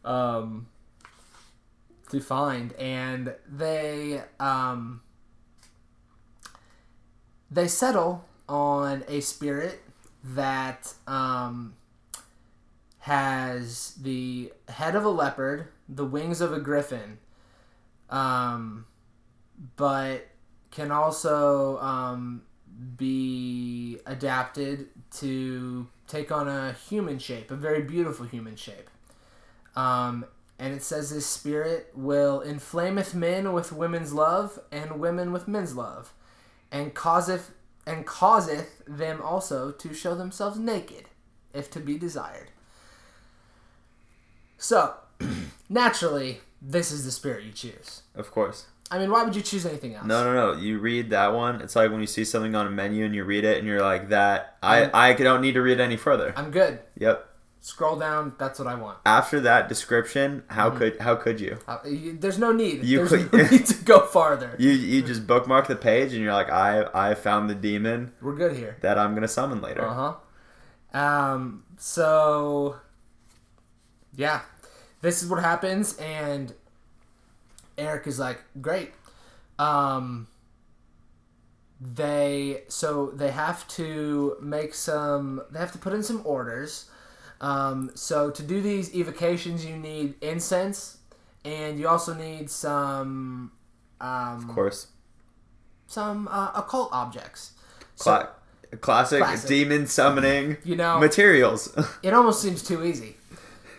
[0.05, 0.67] um,
[2.09, 2.74] to find.
[2.74, 5.01] And they um,
[7.51, 9.82] they settle on a spirit
[10.24, 11.76] that um,
[12.99, 17.17] has the head of a leopard, the wings of a griffin,
[18.09, 18.86] um,
[19.76, 20.28] but
[20.72, 22.43] can also um,
[22.97, 28.89] be adapted to take on a human shape, a very beautiful human shape.
[29.76, 30.26] Um,
[30.57, 35.76] and it says this spirit will inflameth men with women's love and women with men's
[35.76, 36.14] love,
[36.72, 37.51] and causeth
[37.88, 41.05] and causeth them also to show themselves naked,
[41.53, 42.51] if to be desired.
[44.57, 44.95] So,
[45.70, 48.03] naturally, this is the spirit you choose.
[48.14, 48.66] Of course.
[48.91, 50.05] I mean, why would you choose anything else?
[50.05, 50.59] No, no, no.
[50.59, 51.61] You read that one.
[51.61, 53.81] It's like when you see something on a menu and you read it and you're
[53.81, 56.79] like, "That I I don't need to read any further." I'm good.
[56.97, 57.27] Yep.
[57.61, 58.33] Scroll down.
[58.39, 58.99] That's what I want.
[59.05, 61.57] After that description, how could how could you?
[61.67, 62.83] Uh, you- there's no need.
[62.83, 64.55] You there's no need to go farther.
[64.57, 68.35] You you just bookmark the page and you're like, "I I found the demon We're
[68.35, 68.77] good here.
[68.81, 70.15] that I'm gonna summon later." Uh
[70.93, 70.97] huh.
[70.97, 71.63] Um.
[71.77, 72.77] So,
[74.15, 74.41] yeah,
[75.01, 76.53] this is what happens, and
[77.80, 78.93] Eric is like, "Great."
[79.57, 80.27] Um.
[81.82, 85.41] They so they have to make some.
[85.51, 86.89] They have to put in some orders.
[87.39, 87.91] Um.
[87.95, 90.97] So to do these evocations, you need incense,
[91.45, 93.53] and you also need some.
[94.01, 94.88] Um, Of course.
[95.88, 97.51] some uh, occult objects.
[97.95, 98.30] So,
[98.80, 99.47] classic, Classic.
[99.49, 101.75] demon summoning you know, materials.
[102.03, 103.17] It almost seems too easy.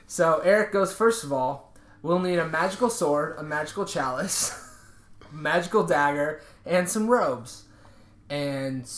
[0.06, 1.69] So Eric goes first of all.
[2.02, 4.54] We'll need a magical sword, a magical chalice,
[5.32, 7.64] magical dagger, and some robes.
[8.28, 8.90] And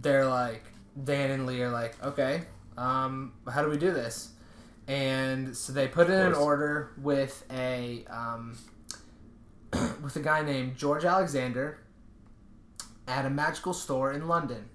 [0.00, 0.62] they're like,
[1.02, 2.42] Dan and Lee are like, okay,
[2.78, 4.30] um, how do we do this?
[4.88, 8.56] And so they put in an order with a um,
[10.02, 11.78] with a guy named George Alexander
[13.08, 14.68] at a magical store in London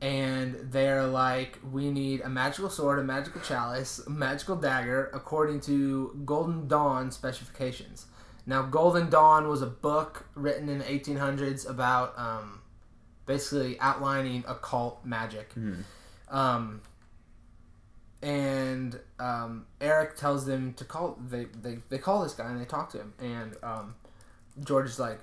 [0.00, 5.60] and they're like, we need a magical sword, a magical chalice, a magical dagger, according
[5.62, 8.06] to Golden Dawn specifications.
[8.44, 12.60] Now, Golden Dawn was a book written in the 1800s about um,
[13.24, 15.50] basically outlining occult magic.
[16.28, 16.82] Um,
[18.22, 21.18] and um, Eric tells them to call.
[21.28, 23.94] They, they they call this guy and they talk to him, and um,
[24.64, 25.20] George is like,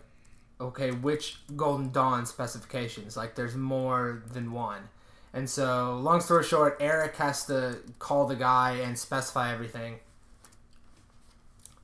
[0.64, 3.16] okay, which Golden Dawn specifications?
[3.18, 4.90] Like, there's more than one.
[5.34, 10.00] And so, long story short, Eric has to call the guy and specify everything.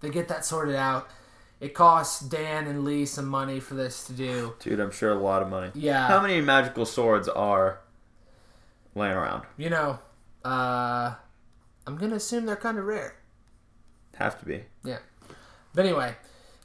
[0.02, 1.10] They get that sorted out.
[1.60, 4.56] It costs Dan and Lee some money for this to do.
[4.60, 5.72] Dude, I'm sure a lot of money.
[5.74, 6.08] Yeah.
[6.08, 7.82] How many magical swords are
[8.96, 9.44] laying around?
[9.58, 10.00] You know,
[10.46, 11.16] uh,
[11.86, 13.16] I'm going to assume they're kind of rare.
[14.16, 14.64] Have to be.
[14.84, 15.00] Yeah.
[15.74, 16.16] But anyway,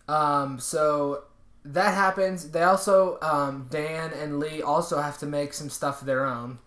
[0.06, 1.24] um, so
[1.64, 2.50] that happens.
[2.50, 6.58] They also, um, Dan and Lee also have to make some stuff of their own.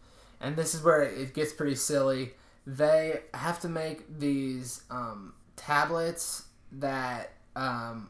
[0.42, 2.32] And this is where it gets pretty silly.
[2.66, 8.10] They have to make these um, tablets that um,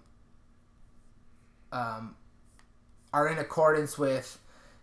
[1.72, 2.16] um,
[3.14, 4.40] are in accordance with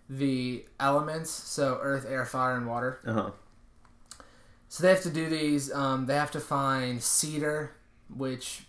[0.08, 1.30] the elements.
[1.30, 3.00] So earth, air, fire, and water.
[3.06, 3.30] Uh huh.
[4.68, 5.72] So they have to do these.
[5.72, 7.76] Um, they have to find cedar,
[8.14, 8.64] which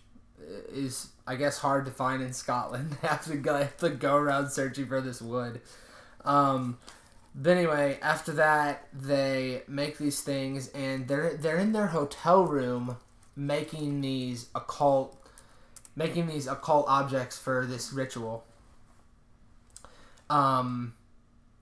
[0.72, 2.98] is I guess hard to find in Scotland.
[3.02, 5.62] Have to go, have to go around searching for this wood.
[6.24, 6.78] Um,
[7.34, 12.98] but anyway, after that, they make these things, and they're they're in their hotel room
[13.36, 15.18] making these occult,
[15.96, 18.46] making these occult objects for this ritual.
[20.30, 20.94] Um,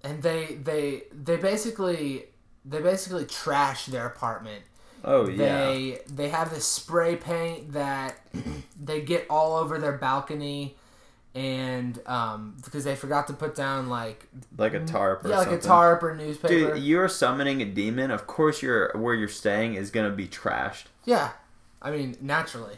[0.04, 2.26] and they they they basically
[2.66, 4.64] they basically trash their apartment.
[5.04, 5.68] Oh yeah.
[5.68, 8.20] They they have this spray paint that
[8.82, 10.76] they get all over their balcony,
[11.36, 14.28] and um, because they forgot to put down like
[14.58, 15.66] like a tarp or yeah, like something.
[15.66, 16.76] a tarp or newspaper.
[16.76, 18.12] Dude, you're summoning a demon.
[18.12, 20.86] Of course, your where you're staying is gonna be trashed.
[21.06, 21.32] yeah,
[21.82, 22.78] I mean naturally.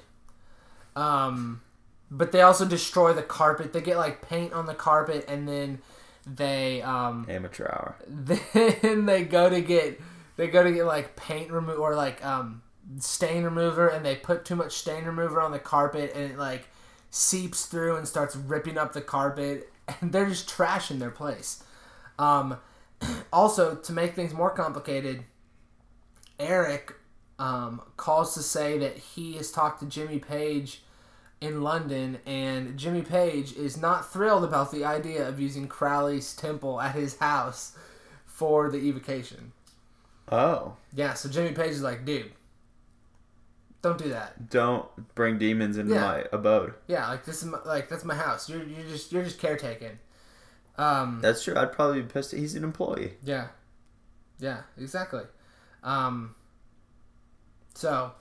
[0.95, 1.61] Um,
[2.09, 3.73] but they also destroy the carpet.
[3.73, 5.79] They get like paint on the carpet, and then
[6.25, 7.95] they um, Amateur hour.
[8.07, 9.99] then they go to get
[10.37, 12.61] they go to get like paint remove or like um
[12.99, 16.67] stain remover and they put too much stain remover on the carpet and it like
[17.09, 19.71] seeps through and starts ripping up the carpet
[20.01, 21.63] and they're just trash in their place
[22.19, 22.57] um
[23.33, 25.23] also to make things more complicated
[26.39, 26.93] eric
[27.37, 30.81] um, calls to say that he has talked to jimmy page
[31.41, 36.79] in London, and Jimmy Page is not thrilled about the idea of using Crowley's temple
[36.81, 37.77] at his house
[38.25, 39.51] for the evocation.
[40.31, 42.31] Oh, Yeah, so Jimmy Page is like, dude,
[43.81, 44.49] don't do that.
[44.49, 46.01] don't bring demons into Yeah.
[46.01, 46.73] my abode.
[46.87, 48.49] Yeah, like this is my, like that's my house.
[48.49, 49.99] You're you're just you're just caretaking.
[50.77, 51.55] Um, That's true.
[51.55, 52.31] I'd probably be pissed.
[52.33, 53.13] He's an employee.
[53.23, 53.47] Yeah.
[54.39, 55.21] Yeah, exactly.
[55.83, 56.35] Um,
[57.75, 58.11] so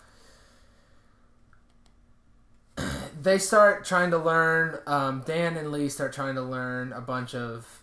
[3.22, 4.78] they start trying to learn.
[4.86, 7.80] Um, Dan and Lee start trying to learn a bunch of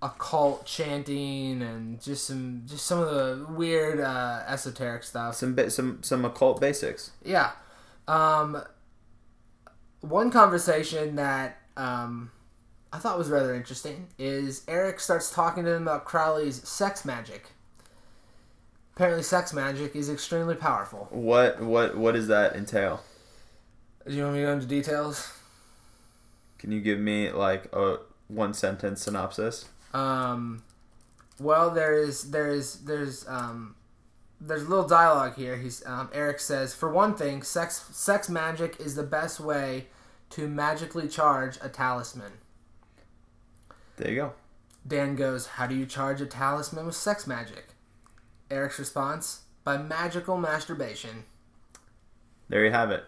[0.00, 5.34] occult chanting and just some just some of the weird uh, esoteric stuff.
[5.34, 7.10] Some bit, some some occult basics.
[7.24, 7.52] Yeah.
[8.06, 8.62] Um,
[10.00, 12.30] one conversation that um,
[12.92, 17.48] I thought was rather interesting is Eric starts talking to them about Crowley's sex magic.
[18.94, 21.08] Apparently, sex magic is extremely powerful.
[21.10, 23.02] What what what does that entail?
[24.06, 25.32] Do you want me to go into details?
[26.58, 29.66] Can you give me like a one sentence synopsis?
[29.94, 30.62] Um,
[31.40, 33.74] well, there is there is there's um,
[34.40, 35.56] there's a little dialogue here.
[35.56, 39.86] He's um, Eric says, for one thing, sex sex magic is the best way
[40.30, 42.32] to magically charge a talisman.
[43.96, 44.32] There you go.
[44.86, 47.68] Dan goes, How do you charge a talisman with sex magic?
[48.50, 51.24] Eric's response, By magical masturbation.
[52.48, 53.04] There you have it.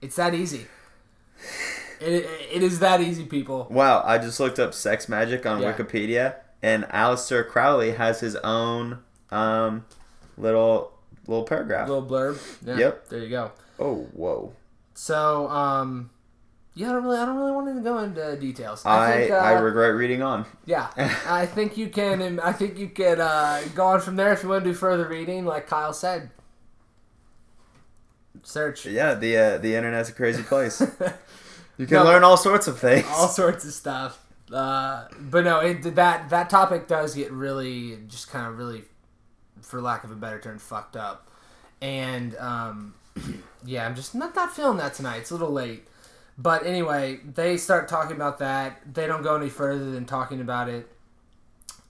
[0.00, 0.66] It's that easy.
[2.00, 3.66] It, it is that easy, people.
[3.70, 5.72] Wow, I just looked up sex magic on Yeah.
[5.72, 8.98] Wikipedia, and Aleister Crowley has his own
[9.30, 9.84] um,
[10.36, 10.92] little
[11.26, 11.88] little paragraph.
[11.88, 12.38] Little blurb.
[12.64, 13.08] Yeah, Yep.
[13.08, 13.50] There you go.
[13.78, 14.52] oh, whoa!
[14.94, 16.10] So, um,
[16.74, 18.84] yeah, I don't really, I don't really want to go into details.
[18.86, 20.46] I think, uh, I regret reading on.
[20.64, 20.88] yeah,
[21.26, 24.48] I think you can, I think you could uh, go on from there if you
[24.48, 26.30] want to do further reading, like Kyle said.
[28.42, 28.86] Search.
[28.86, 30.80] Yeah, the uh, the internet's a crazy place.
[31.78, 32.04] You can No.
[32.04, 33.06] learn all sorts of things.
[33.08, 34.22] all sorts of stuff.
[34.52, 38.82] Uh, but no, it that that topic does get really just kind of really,
[39.62, 41.28] for lack of a better term, fucked up.
[41.80, 42.94] And um,
[43.64, 45.18] yeah, I'm just not not feeling that tonight.
[45.18, 45.86] It's a little late.
[46.40, 48.94] But anyway, they start talking about that.
[48.94, 50.88] They don't go any further than talking about it.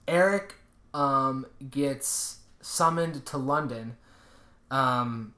[0.07, 0.55] Eric
[0.95, 3.97] um, gets summoned to London.
[4.71, 5.35] Um,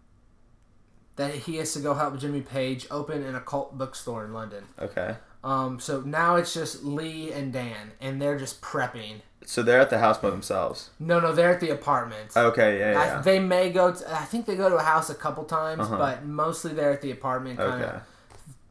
[1.20, 4.64] that he has to go help Jimmy Page open an occult bookstore in London.
[4.80, 9.20] Okay, Um, so now it's just Lee and Dan, and they're just prepping.
[9.44, 10.90] so they're at the house by themselves.
[10.98, 12.36] No, no, they're at the apartment.
[12.36, 13.92] Okay, yeah, I, they may go.
[13.92, 15.96] To, I think they go to a house a couple times, Uh-huh.
[15.98, 17.98] but mostly they're at the apartment, kind of okay,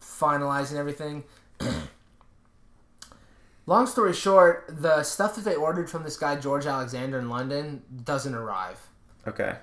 [0.02, 1.24] finalizing everything.
[3.66, 7.84] Long story short, the stuff that they ordered from this guy George Alexander in London
[8.04, 8.80] doesn't arrive.
[9.28, 9.56] okay,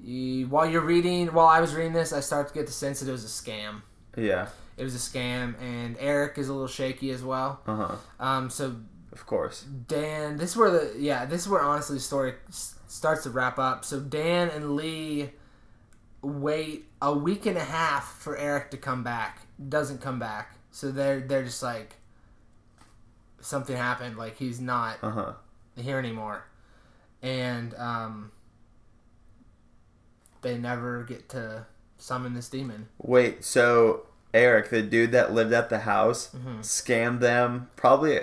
[0.00, 3.08] While you're reading, while I was reading this, I started to get the sense that
[3.08, 3.82] it was a scam.
[4.16, 7.60] yeah, It was a scam, and Eric is a little shaky as well.
[7.66, 7.96] uh huh.
[8.20, 8.76] Um, so
[9.12, 9.62] Of course.
[9.62, 13.30] Dan, this is where the yeah, this is where honestly the story s- starts to
[13.30, 13.84] wrap up.
[13.84, 15.30] So Dan and Lee
[16.22, 19.40] wait a week and a half for Eric to come back.
[19.68, 20.56] Doesn't come back.
[20.70, 21.96] So they're they're just like
[23.40, 24.16] something happened.
[24.16, 25.32] Like he's not Uh huh.
[25.76, 26.44] here anymore,
[27.22, 28.30] and um,
[30.42, 31.66] they never get to
[31.98, 32.88] summon this demon.
[32.98, 36.60] Wait, so Eric, the dude that lived at the house, Mhm.
[36.60, 38.20] scammed them probably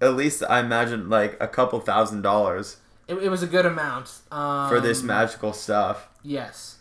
[0.00, 2.76] at least I imagine like a couple thousand dollars
[3.08, 6.08] It, it was a good amount um, for this magical stuff.
[6.22, 6.78] Yes,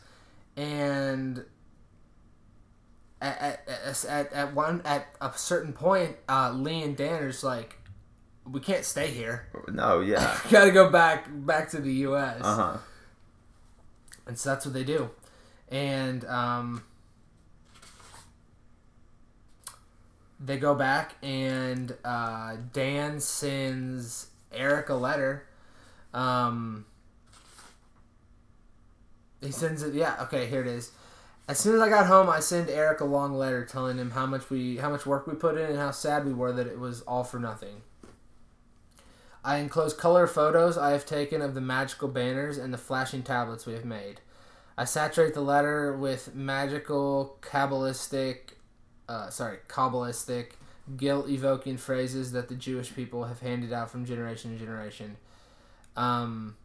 [0.58, 1.46] and
[3.22, 7.30] at at, at, at, at one at a certain point, uh, Lee and Dan are
[7.32, 7.78] just like,
[8.50, 9.48] we can't stay here.
[9.70, 10.38] No, yeah.
[10.50, 12.42] Gotta go back back to the U.S.
[12.42, 12.78] Uh huh.
[14.26, 15.10] And so that's what they do,
[15.68, 16.84] and um,
[20.40, 25.46] they go back, and uh, Dan sends Eric a letter.
[26.14, 26.86] Um,
[29.42, 29.94] he sends it.
[29.94, 30.92] Yeah, okay, here it is.
[31.50, 34.26] As soon as I got home, I sent Eric a long letter telling him how
[34.26, 36.80] much we, how much work we put in, and how sad we were that it
[36.80, 37.82] was all for nothing.
[39.44, 43.66] I enclose color photos I have taken of the magical banners and the flashing tablets
[43.66, 44.22] we have made.
[44.78, 48.54] I saturate the letter with magical, kabbalistic,
[49.08, 50.54] uh, sorry, kabbalistic,
[50.98, 55.18] guilt-evoking phrases that the Jewish people have handed out from generation to generation.
[55.96, 56.56] Um,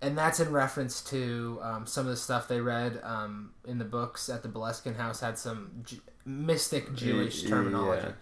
[0.00, 3.84] and that's in reference to um, some of the stuff they read um, in the
[3.84, 8.12] books at the Boleskine House had some Ju- mystic Jewish terminology.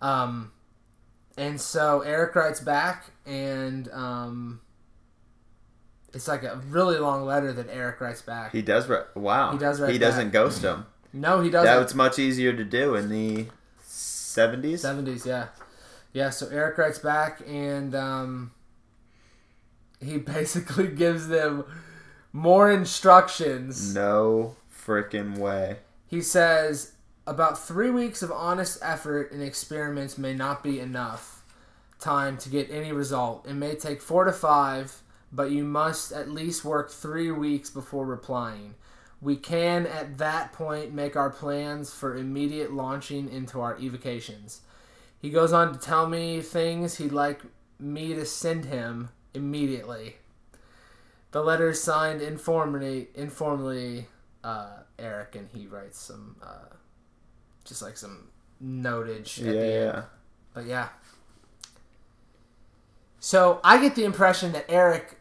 [0.00, 0.52] Um,
[1.36, 4.60] and so Eric writes back, and um,
[6.12, 8.52] it's like a really long letter that Eric writes back.
[8.52, 8.88] He does.
[8.88, 9.52] Re- wow.
[9.52, 10.32] He does write He doesn't back.
[10.32, 10.86] ghost him.
[11.12, 11.82] no, he doesn't.
[11.82, 13.46] was much easier to do in the
[13.82, 14.82] seventies.
[14.82, 15.48] Seventies, yeah,
[16.12, 16.30] yeah.
[16.30, 18.52] So Eric writes back, and um,
[20.00, 21.64] he basically gives them
[22.32, 23.94] more instructions.
[23.94, 24.56] No
[24.86, 25.78] freaking way.
[26.06, 26.92] He says,
[27.26, 31.42] about three weeks of honest effort and experiments may not be enough
[31.98, 33.46] time to get any result.
[33.48, 35.02] It may take four to five,
[35.32, 38.74] but you must at least work three weeks before replying.
[39.22, 44.60] We can, at that point, make our plans for immediate launching into our evocations.
[45.18, 47.40] He goes on to tell me things he'd like
[47.78, 50.16] me to send him immediately.
[51.30, 54.08] The letter is signed informally, informally
[54.44, 56.73] uh, Eric, and he writes some, uh,
[57.64, 58.28] just like some
[58.62, 59.72] notage at Yeah, the end.
[59.94, 60.02] yeah.
[60.54, 60.88] But yeah.
[63.20, 65.18] So I get the impression that Eric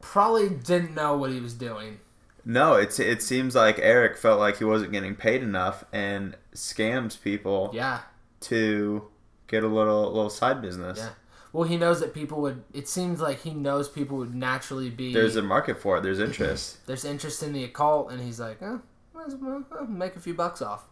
[0.00, 2.00] probably didn't know what he was doing.
[2.44, 7.20] No, it's it seems like Eric felt like he wasn't getting paid enough and scams
[7.20, 8.00] people Yeah,
[8.42, 9.08] to
[9.48, 10.98] get a little little side business.
[10.98, 11.10] yeah.
[11.52, 12.62] Well, he knows that people would.
[12.74, 15.12] It seems like he knows people would naturally be.
[15.12, 16.02] There's a market for it.
[16.02, 16.78] There's interest.
[16.86, 18.76] there's interest in the occult, and he's like, eh,
[19.14, 20.84] well, uh, make a few bucks off.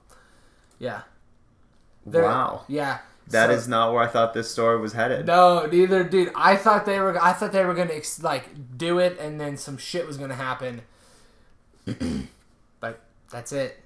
[0.78, 1.02] Yeah.
[2.06, 2.98] There- wow, Yeah.
[3.28, 5.26] that So- is not where I thought this story was headed.
[5.26, 6.30] No, neither, dude.
[6.34, 7.18] I thought they were.
[7.22, 10.82] I thought they were gonna like do it, and then some shit was gonna happen.
[12.80, 13.00] but
[13.30, 13.80] that's it.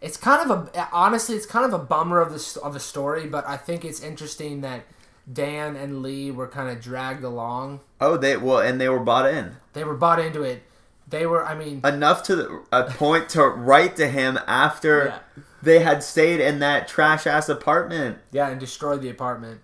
[0.00, 3.26] It's kind of a honestly, it's kind of a bummer of the of the story,
[3.26, 4.84] but I think it's interesting that
[5.30, 7.80] Dan and Lee were kind of dragged along.
[8.00, 10.62] Oh, they well, and they were bought in They were bought into it.
[11.08, 11.44] They were.
[11.44, 15.18] I mean, enough to the, a point to write to him after Yeah.
[15.62, 18.18] they had stayed in that trash ass apartment.
[18.30, 19.60] yeah, and destroyed the apartment.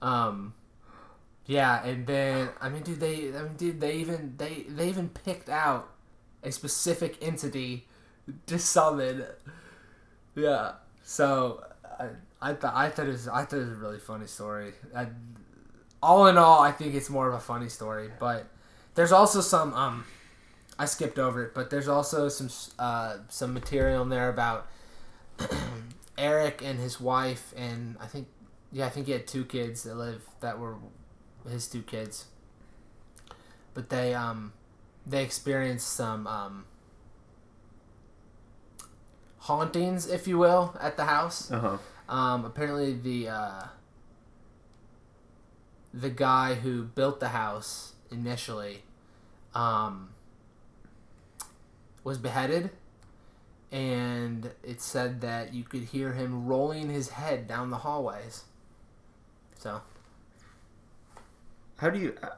[0.00, 0.54] Um,
[1.46, 5.08] yeah, and then I mean, dude, they, I mean, dude, they even they they even
[5.08, 5.88] picked out
[6.44, 7.88] a specific entity
[8.46, 9.24] to summon.
[10.36, 10.72] Yeah,
[11.02, 11.64] so
[11.98, 12.08] I
[12.40, 14.74] I thought I thought it was I thought it was a really funny story.
[14.94, 15.08] I,
[16.00, 18.46] all in all, I think it's more of a funny story, but
[18.94, 20.04] there's also some um.
[20.78, 24.68] I skipped over it, but there's also some uh, some material in there about
[26.18, 28.28] Eric and his wife, and I think
[28.70, 30.76] yeah, I think he had two kids that live that were
[31.48, 32.26] his two kids.
[33.74, 34.52] But they um
[35.06, 36.64] they experienced some um
[39.38, 41.50] hauntings, if you will, at the house.
[41.50, 41.78] Uh huh.
[42.08, 43.62] Um, apparently the uh,
[45.92, 48.82] the guy who built the house initially
[49.54, 50.10] um,
[52.04, 52.70] was beheaded,
[53.72, 58.44] and it said that you could hear him rolling his head down the hallways.
[59.58, 59.80] So
[61.78, 62.14] How do you?
[62.22, 62.28] Uh,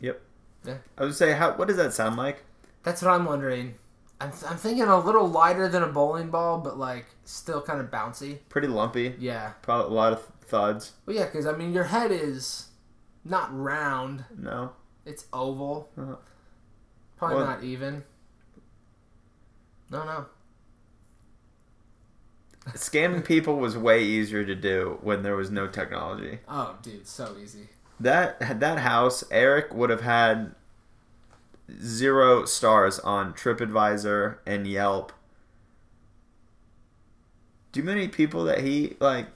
[0.00, 0.20] yep.
[0.64, 0.78] Yeah.
[0.96, 1.52] I would say, how?
[1.52, 2.44] What does that sound like?
[2.84, 3.74] that's what I'm wondering.
[4.20, 7.90] I'm, I'm thinking a little lighter than a bowling ball, but like still kind of
[7.90, 8.38] bouncy.
[8.48, 9.14] Pretty lumpy.
[9.18, 9.52] Yeah.
[9.62, 10.92] Probably a lot of thuds.
[11.06, 12.68] Well, yeah, because I mean, your head is
[13.24, 14.72] not round; No.
[15.04, 15.90] it's oval.
[15.98, 16.16] Uh-huh.
[17.16, 18.04] Probably Well- not even.
[19.90, 20.26] No, no.
[22.74, 26.40] Scamming people was way easier to do when there was no technology.
[26.46, 27.68] Oh, dude, so easy.
[27.98, 30.54] That that house, Eric would have had
[31.82, 35.12] zero stars on TripAdvisor and Yelp.
[37.72, 39.26] Do you know many people that he like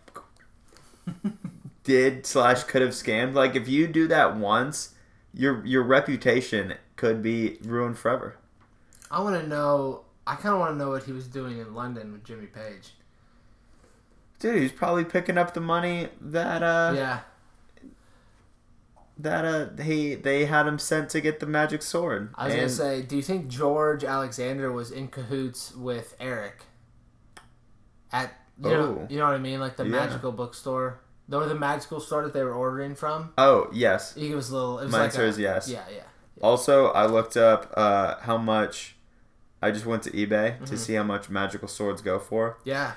[1.84, 3.34] did slash could have scammed?
[3.34, 4.94] Like if you do that once,
[5.34, 8.36] your your reputation could be ruined forever.
[9.10, 10.04] I want to know.
[10.26, 12.94] I kind of want to know what he was doing in London with Jimmy Page.
[14.38, 17.20] Dude, he's probably picking up the money that uh yeah,
[19.18, 22.30] that uh he they had him sent to get the magic sword.
[22.34, 26.64] I was gonna say, do you think George Alexander was in cahoots with Eric?
[28.12, 28.32] At
[28.62, 29.06] you know, Oh.
[29.08, 29.90] you know what I mean, like the Yeah.
[29.90, 31.00] magical bookstore,
[31.30, 33.32] or the magical store that they were ordering from.
[33.38, 34.14] Oh yes.
[34.14, 34.78] He was a little.
[34.80, 35.68] It was My like answer a- is yes.
[35.68, 36.02] Yeah, yeah.
[36.40, 38.96] Also, I looked up uh, how much.
[39.62, 40.64] I just went to eBay Mm-hmm.
[40.64, 42.58] to see how much magical swords go for.
[42.64, 42.92] Yeah.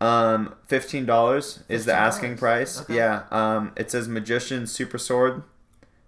[0.00, 2.80] Um, fifteen dollars is the asking price.
[2.82, 2.96] Okay.
[2.96, 3.24] Yeah.
[3.30, 5.42] Um, it says magician super sword,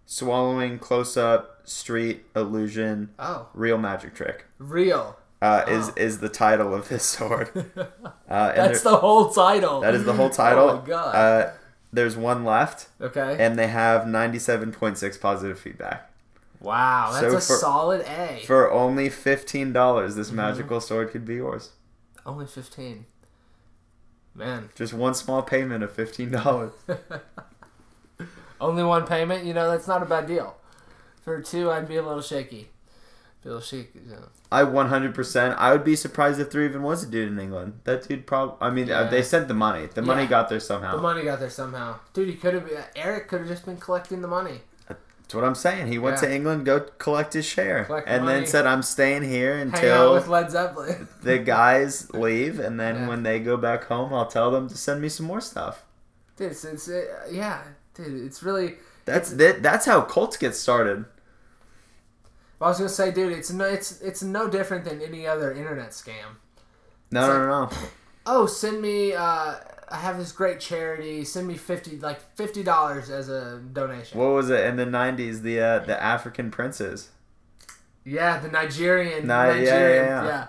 [0.05, 4.47] swallowing close up street illusion Oh, real magic trick.
[4.59, 5.17] real.
[5.43, 5.93] Uh, is Oh.
[5.97, 7.51] is the title of this sword.
[8.29, 9.81] Uh, and That's the whole title.
[9.83, 10.69] that is the whole title.
[10.71, 11.15] Oh my god.
[11.15, 11.51] Uh,
[11.93, 13.37] there's one left, okay.
[13.39, 16.11] and they have ninety seven point six positive feedback.
[16.61, 18.43] Wow, that's so a for- solid A.
[18.47, 20.37] For only fifteen dollars, this Mm-hmm.
[20.37, 21.71] magical sword could be yours.
[22.25, 23.07] Only fifteen.
[24.35, 26.73] Man, Just one small payment of fifteen dollars.
[28.61, 29.45] only one payment.
[29.45, 30.57] You know that's not a bad deal.
[31.23, 32.69] For two, I'd be a little shaky.
[33.43, 34.01] Be a little shaky.
[34.05, 34.29] You know.
[34.53, 35.57] I one hundred percent.
[35.59, 37.81] I would be surprised if there even was a dude in England.
[37.85, 38.57] That dude probably.
[38.61, 39.09] I mean, uh, Yeah.
[39.09, 39.87] they sent the money.
[39.87, 40.29] The money Yeah.
[40.29, 40.97] got there somehow.
[40.97, 42.29] The money got there somehow, dude.
[42.29, 42.71] He could have.
[42.95, 44.61] Eric could have just been collecting the money.
[45.27, 45.89] That's what I'm saying.
[45.89, 46.29] He went Yeah.
[46.29, 48.39] to England, go collect his share, Collect and money.
[48.41, 51.09] then said, "I'm staying here until with Led Zeppelin.
[51.23, 53.09] the guys leave, and then Yeah.
[53.09, 55.83] when they go back home, I'll tell them to send me some more stuff."
[56.37, 57.63] dude, it's, it's uh, yeah,
[57.95, 58.77] dude, it's really.
[59.05, 61.07] That's that, That's how cults get started.
[62.61, 65.91] I was gonna say, dude, it's no, it's it's no different than any other internet
[65.91, 66.39] scam.
[67.11, 67.71] No, It's no, no, no.
[68.27, 69.13] Oh, send me.
[69.13, 69.55] Uh,
[69.89, 71.25] I have this great charity.
[71.25, 74.19] Send me fifty, like fifty dollars as a donation.
[74.19, 75.43] What was it in the '90s?
[75.43, 77.11] The uh, the African princes.
[78.05, 79.23] Yeah, the Nigerian.
[79.23, 80.07] Ni- yeah, yeah, Nigerian.
[80.27, 80.47] yeah.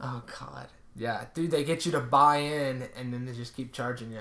[0.00, 0.68] Oh God.
[0.94, 4.20] Yeah, dude, they get you to buy in, and then they just keep charging you.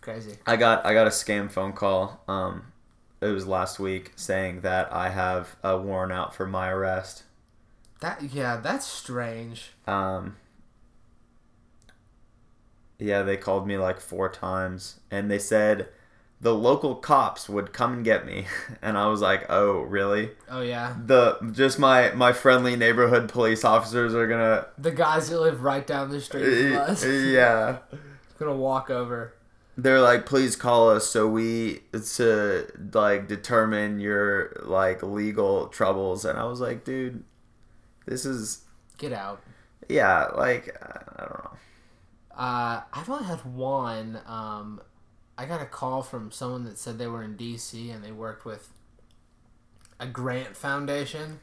[0.00, 0.36] Crazy.
[0.46, 2.22] I got I got a scam phone call.
[2.26, 2.72] Um,
[3.20, 7.24] it was last week saying that I have a warrant out for my arrest.
[8.00, 9.72] That yeah, that's strange.
[9.86, 10.36] Um,
[13.00, 15.88] yeah, they called me like four times, and they said
[16.40, 18.46] the local cops would come and get me,
[18.82, 23.64] and I was like, "Oh, really?" Oh yeah, The just my my friendly neighborhood police
[23.64, 27.08] officers are gonna, the guys that live right down the street from eh, us eh,
[27.32, 27.78] yeah.
[28.38, 29.34] gonna walk over.
[29.76, 31.80] They're like, please call us so we
[32.16, 37.24] to like determine your like legal troubles, and I was like, dude,
[38.06, 38.64] this is
[38.98, 39.40] Get out.
[39.88, 41.50] yeah, like I don't know.
[42.36, 44.20] Uh, I've only had one.
[44.26, 44.80] Um,
[45.36, 48.44] I got a call from someone that said they were in DC and they worked
[48.44, 48.68] with
[49.98, 51.40] a grant foundation.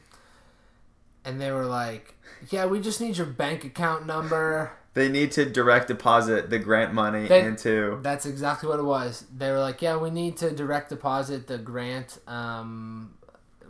[1.24, 2.14] And they were like,
[2.50, 6.92] "Yeah, we just need your bank account number." They need to direct deposit the grant
[6.92, 8.00] money They- into.
[8.02, 9.24] That's exactly what it was.
[9.36, 13.14] They were like, "Yeah, we need to direct deposit the grant um,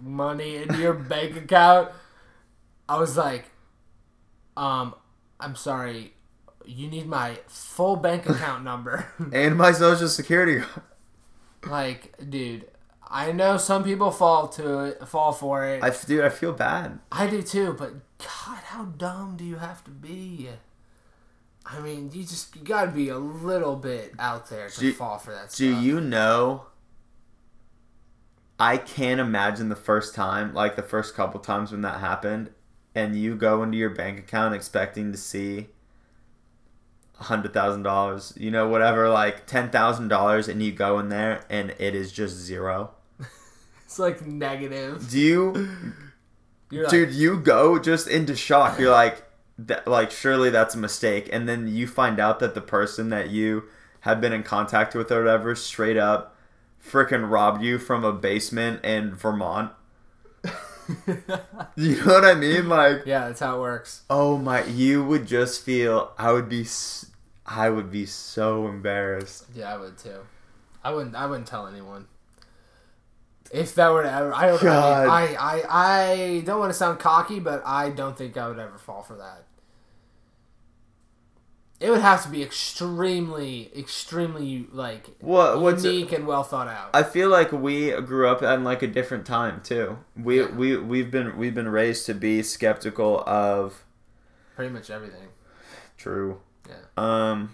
[0.00, 1.90] money into your bank account."
[2.88, 3.44] I was like,
[4.56, 4.94] "Um,
[5.38, 6.14] I'm sorry,
[6.64, 10.64] you need my full bank account number." and my social security.
[11.66, 12.66] like, dude,
[13.10, 15.82] I know some people fall to it, fall for it.
[15.82, 16.98] I dude, I feel bad.
[17.10, 20.48] I do too, but God, how dumb do you have to be?
[21.64, 25.18] I mean, you just you gotta be a little bit out there to Do- fall
[25.18, 25.58] for that Stuff.
[25.58, 26.64] Do you know?
[28.60, 32.50] I can't imagine the first time, like the first couple times when that happened,
[32.94, 35.68] and you go into your bank account expecting to see
[37.18, 41.44] hundred thousand dollars, you know, whatever, like ten thousand dollars, and you go in there
[41.50, 42.90] and it is just zero.
[43.84, 45.08] It's like negative.
[45.10, 45.70] Do you,
[46.70, 47.12] You're like, dude?
[47.12, 48.78] You go just into shock.
[48.78, 49.24] You're like,
[49.58, 53.30] that, like surely that's a mistake, and then you find out that the person that
[53.30, 53.64] you
[54.00, 56.36] have been in contact with or whatever straight up
[56.84, 59.72] freaking robbed you from a basement in Vermont.
[61.76, 62.68] You know what I mean?
[62.68, 64.02] Like, yeah, that's how it works.
[64.10, 66.12] oh my, you would just feel.
[66.18, 66.66] I would be.
[67.46, 69.46] I would be so embarrassed.
[69.54, 70.20] Yeah, I would too.
[70.82, 71.14] I wouldn't.
[71.14, 72.06] I wouldn't tell anyone.
[73.50, 74.62] If that were to ever, I don't.
[74.62, 78.48] I, mean, I, I, I don't want to sound cocky, but I don't think I
[78.48, 79.44] would ever fall for that.
[81.80, 85.60] It would have to be extremely, extremely like What?
[85.60, 85.84] What's?
[85.84, 86.90] unique and well thought out.
[86.92, 89.98] I feel like we grew up in like a different time too.
[90.16, 90.50] We Yeah.
[90.50, 93.84] we we've been we've been raised to be skeptical of
[94.56, 95.28] Pretty much everything.
[95.96, 96.40] true.
[96.68, 96.74] Yeah.
[96.96, 97.52] Um,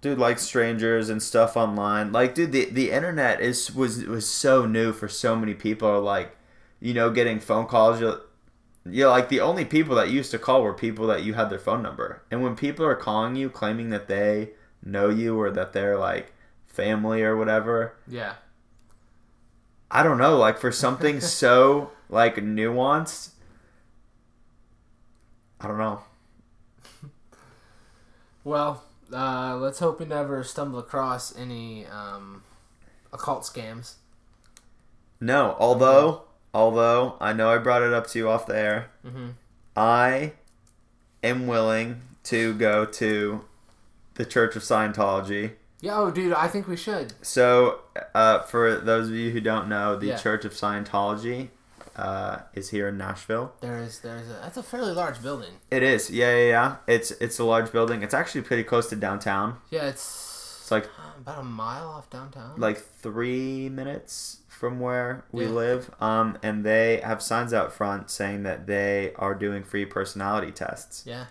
[0.00, 2.10] dude, like strangers and stuff online.
[2.10, 6.00] Like, dude, the the internet is was was so new for so many people.
[6.02, 6.36] Like,
[6.80, 8.00] you know, getting phone calls.
[8.00, 8.20] You,
[8.90, 11.58] yeah, like the only people that used to call were people that you had their
[11.58, 12.22] phone number.
[12.30, 14.50] And when people are calling you, claiming that they
[14.82, 16.32] know you or that they're like
[16.66, 18.34] family or whatever, Yeah.
[19.90, 20.36] I don't know.
[20.38, 23.30] Like for something so like nuanced,
[25.60, 26.02] I don't know.
[28.44, 32.42] Well, uh, let's hope we never stumble across any um,
[33.12, 33.94] occult scams.
[35.20, 36.22] No, although
[36.54, 39.28] although I know I brought it up to you off the air, Mm-hmm.
[39.76, 40.32] I
[41.22, 43.44] am willing to go to
[44.14, 45.52] the Church of Scientology.
[45.80, 47.14] Yeah, oh, dude, I think we should.
[47.22, 47.80] So,
[48.14, 50.16] uh, for those of you who don't know, the Yeah.
[50.18, 51.48] Church of Scientology
[51.96, 53.52] uh, is here in Nashville.
[53.60, 55.52] There is, there's a, that's a fairly large building.
[55.70, 56.76] It is, yeah, yeah, yeah.
[56.86, 58.02] It's it's a large building.
[58.02, 59.58] It's actually pretty close to downtown.
[59.70, 62.54] Yeah, it's, It's like about a mile off downtown.
[62.58, 65.52] like three minutes from where we Yeah.
[65.52, 65.90] live.
[66.02, 71.02] Um, and they have signs out front saying that they are doing free personality tests.
[71.06, 71.24] yeah,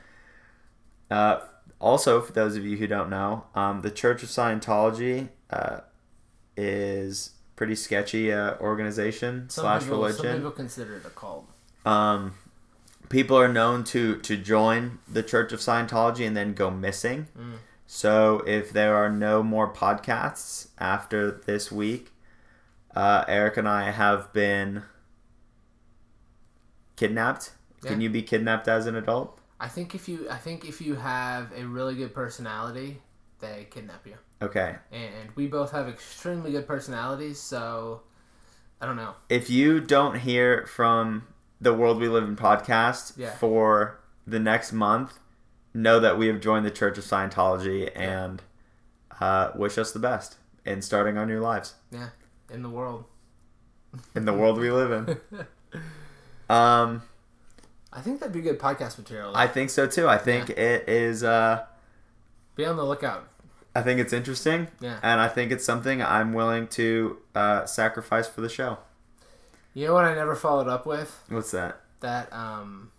[1.12, 1.42] Uh,
[1.80, 5.82] also, for those of you who don't know, um, the Church of Scientology uh,
[6.58, 10.36] is pretty sketchy uh, organization some slash people, Some religion.
[10.38, 11.48] people consider it a cult.
[11.86, 12.34] Um,
[13.10, 17.28] people are known to to join the Church of Scientology and then go missing.
[17.38, 17.54] Mm.
[17.86, 22.12] So if there are no more podcasts after this week,
[22.96, 24.84] uh, Eric and I have been
[26.96, 27.52] kidnapped.
[27.84, 29.40] Can you be kidnapped as an adult?
[29.60, 33.02] I think if you I think if you have a really good personality,
[33.40, 34.16] they kidnap you.
[34.42, 34.76] Okay.
[34.92, 38.02] And we both have extremely good personalities, so
[38.82, 39.16] I don't know.
[39.30, 41.28] If you don't hear from
[41.60, 43.32] the World We Live in podcast Yeah.
[43.32, 45.20] for the next month,
[45.74, 48.42] know that we have joined the Church of Scientology and
[49.20, 52.10] uh, wish us the best in starting our new lives Yeah,
[52.52, 53.06] in the world.
[54.16, 55.18] in the world we live in.
[56.50, 57.04] Um,
[57.94, 59.34] I think that'd be good podcast material.
[59.36, 60.08] I think so too.
[60.08, 61.24] I think it is.
[61.24, 61.64] Uh,
[62.56, 63.28] be on the lookout.
[63.76, 64.98] I think it's interesting, Yeah.
[65.04, 68.80] and I think it's something I'm willing to uh, sacrifice for the show.
[69.76, 71.24] You know what I never followed up with?
[71.30, 71.82] What's that?
[72.00, 72.92] That um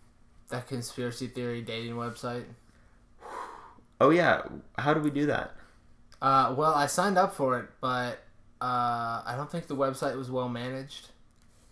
[0.50, 2.44] that conspiracy theory dating website.
[4.00, 4.42] Oh yeah,
[4.78, 5.56] how do we do that?
[6.22, 8.20] Uh well, I signed up for it, but
[8.60, 11.08] uh I don't think the website was well managed.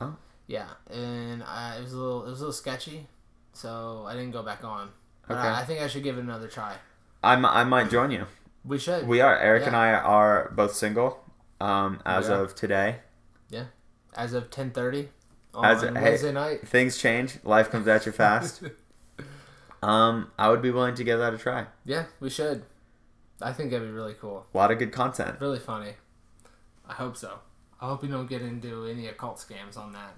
[0.00, 0.16] Oh.
[0.46, 3.06] Yeah, and I, it was a little it was a little sketchy,
[3.52, 4.90] so I didn't go back on.
[5.26, 5.46] But Okay.
[5.48, 6.74] I, I think I should give it another try.
[7.22, 8.24] I, mi- I might join you.
[8.64, 9.06] We should.
[9.06, 9.38] We are.
[9.38, 11.22] Eric and I are both single
[11.60, 12.96] um, as of today.
[13.50, 13.64] Yeah.
[14.16, 15.08] As of ten thirty
[15.52, 15.90] on As- hey.
[15.90, 16.66] Wednesday night.
[16.66, 17.38] Things change.
[17.44, 18.62] Life comes at you fast.
[19.82, 21.66] um, I would be willing to give that a try.
[21.84, 22.64] yeah, we should.
[23.40, 24.46] I think that'd be really cool.
[24.52, 25.40] A lot of good content.
[25.40, 25.92] Really funny.
[26.88, 27.38] I hope so.
[27.80, 30.14] I hope you don't get into any occult scams on that.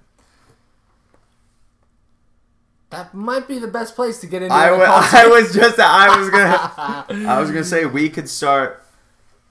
[2.90, 5.78] That might be the best place to get into I, w- I was just.
[5.78, 7.26] I was gonna.
[7.28, 8.84] I was gonna say we could start.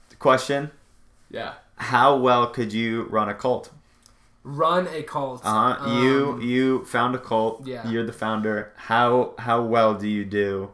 [0.09, 0.71] the Question:
[1.29, 1.53] yeah.
[1.75, 3.71] How well could you run a cult?
[4.43, 5.41] Run a cult.
[5.45, 6.01] Uh huh.
[6.01, 7.65] you Um, you found a cult.
[7.65, 7.87] yeah.
[7.89, 8.73] You're the founder.
[8.75, 10.71] How how well do you do?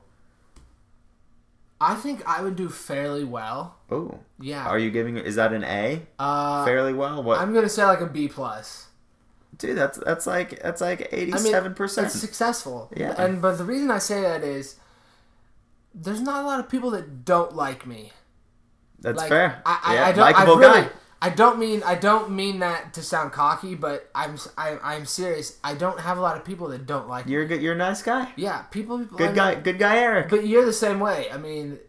[1.81, 3.75] I think I would do fairly well.
[3.91, 4.65] Oh, Yeah.
[4.65, 5.17] are you giving?
[5.17, 6.01] Is that an A?
[6.17, 7.21] uh, Fairly well.
[7.21, 7.39] What?
[7.39, 8.87] I'm gonna say like a B plus.
[9.57, 12.07] Dude, that's that's like that's like I mean, eighty-seven percent.
[12.07, 12.91] It's successful.
[12.95, 13.13] Yeah.
[13.17, 14.75] And but the reason I say that is,
[15.93, 18.11] there's not a lot of people that don't like me.
[18.99, 19.61] That's Like, fair.
[19.65, 20.19] I, I, yeah, I don't.
[20.23, 20.89] I likable really, guy.
[21.21, 21.81] I don't mean.
[21.83, 24.37] I don't mean that to sound cocky, but I'm.
[24.57, 25.57] I, I'm serious.
[25.63, 27.25] I don't have a lot of people that don't like.
[27.25, 27.61] You're a good.
[27.61, 28.31] You're a nice guy.
[28.35, 28.97] Yeah, people.
[28.99, 29.55] I Good mean, guy.
[29.55, 30.29] Good guy, Eric.
[30.29, 31.27] But you're the same way.
[31.31, 31.79] I mean,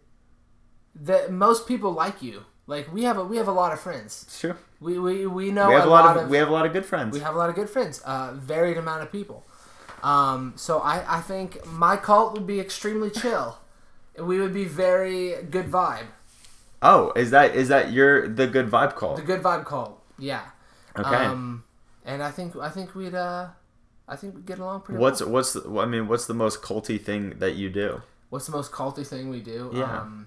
[0.95, 2.45] that most people like you.
[2.67, 4.25] Like we have a we have a lot of friends.
[4.27, 4.57] It's true.
[4.81, 6.53] We we, we know we have a a lot, lot of, of we have a
[6.53, 7.13] lot of good friends.
[7.13, 8.01] we have a lot of good friends.
[8.05, 9.45] Uh, varied amount of people.
[10.03, 13.59] Um, so I I think my cult would be extremely chill.
[14.19, 16.07] We would be very good vibe.
[16.87, 19.17] Oh, is that is that your the good vibe call?
[19.17, 20.03] The good vibe call.
[20.19, 20.43] Yeah.
[20.99, 21.15] Okay.
[21.15, 21.65] Um,
[22.05, 23.49] and I think I think we'd uh,
[24.09, 24.99] I think we'd get along pretty.
[24.99, 25.31] what's well.
[25.31, 28.03] what's the, I mean, what's the most culty thing that you do?
[28.31, 29.71] what's the most culty thing we do?
[29.73, 30.01] Yeah.
[30.01, 30.27] Um,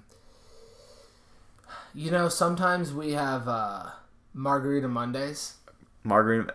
[1.93, 3.89] you know, sometimes we have uh,
[4.33, 5.55] Margarita Mondays.
[6.03, 6.53] Margarita.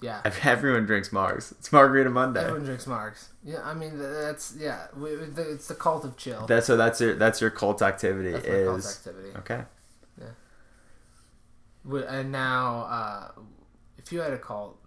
[0.00, 0.20] Yeah.
[0.44, 1.52] Everyone drinks Mars.
[1.58, 2.40] It's Margarita Monday.
[2.42, 3.26] Everyone drinks Margs.
[3.44, 4.86] Yeah, I mean that's yeah.
[4.96, 6.46] We, we- the- it's the cult of chill.
[6.46, 9.28] That's so that's your that's your cult activity That's my cult is activity.
[9.38, 9.62] okay.
[10.20, 12.00] Yeah.
[12.08, 13.28] and now, uh,
[13.96, 14.78] if you had a cult,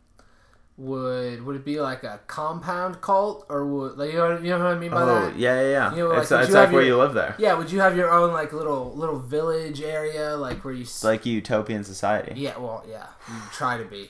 [0.77, 4.59] would would it be like a compound cult or would like you know you know
[4.59, 5.37] what I mean by Oh that?
[5.37, 5.91] yeah yeah yeah.
[5.95, 7.35] You know, it's like, would it's you like where your- you live there.
[7.37, 10.83] Yeah, would you have your own like little little village area like where you?
[10.83, 12.33] It's like utopian society.
[12.39, 14.09] yeah, well, yeah, you try to be.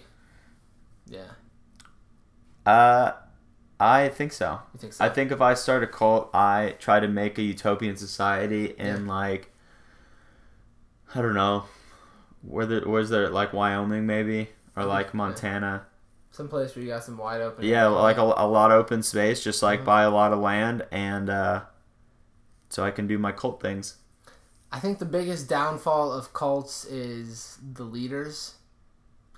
[1.11, 1.31] Yeah,
[2.65, 3.11] Uh,
[3.79, 4.59] I think so.
[4.73, 5.03] you think so?
[5.05, 9.07] I think if I start a cult, I try to make a utopian society in
[9.07, 9.51] like
[11.13, 11.65] I don't know,
[12.41, 15.85] where there where's there like Wyoming maybe or like Montana.
[16.31, 17.65] Some place where you got some wide open.
[17.65, 19.85] Yeah, like a, a lot of open space, just like Mhm.
[19.85, 21.61] buy a lot of land, and uh,
[22.69, 23.97] so I can do my cult things.
[24.71, 28.55] I think the biggest downfall of cults is the leaders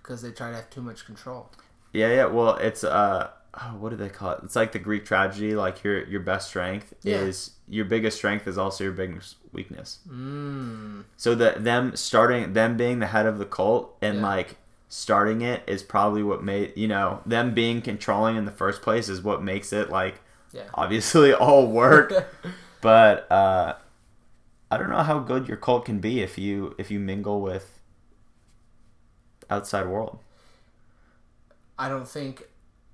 [0.03, 1.49] because they try to have too much control.
[1.93, 2.25] Yeah, yeah.
[2.25, 4.39] Well, it's uh, oh, what do they call it?
[4.43, 5.55] It's like the Greek tragedy.
[5.55, 7.17] Like your your best strength Yeah.
[7.21, 9.99] is your biggest strength is also your biggest weakness.
[10.09, 11.03] Mm.
[11.17, 14.23] So that them starting them being the head of the cult and Yeah.
[14.27, 14.57] like
[14.89, 19.09] starting it is probably what made you know them being controlling in the first place
[19.09, 20.19] is what makes it like
[20.51, 20.63] Yeah.
[20.73, 22.11] obviously all work.
[22.81, 23.75] but uh,
[24.71, 27.72] I don't know how good your cult can be if you if you mingle with
[29.49, 30.19] outside world.
[31.77, 32.43] I don't think.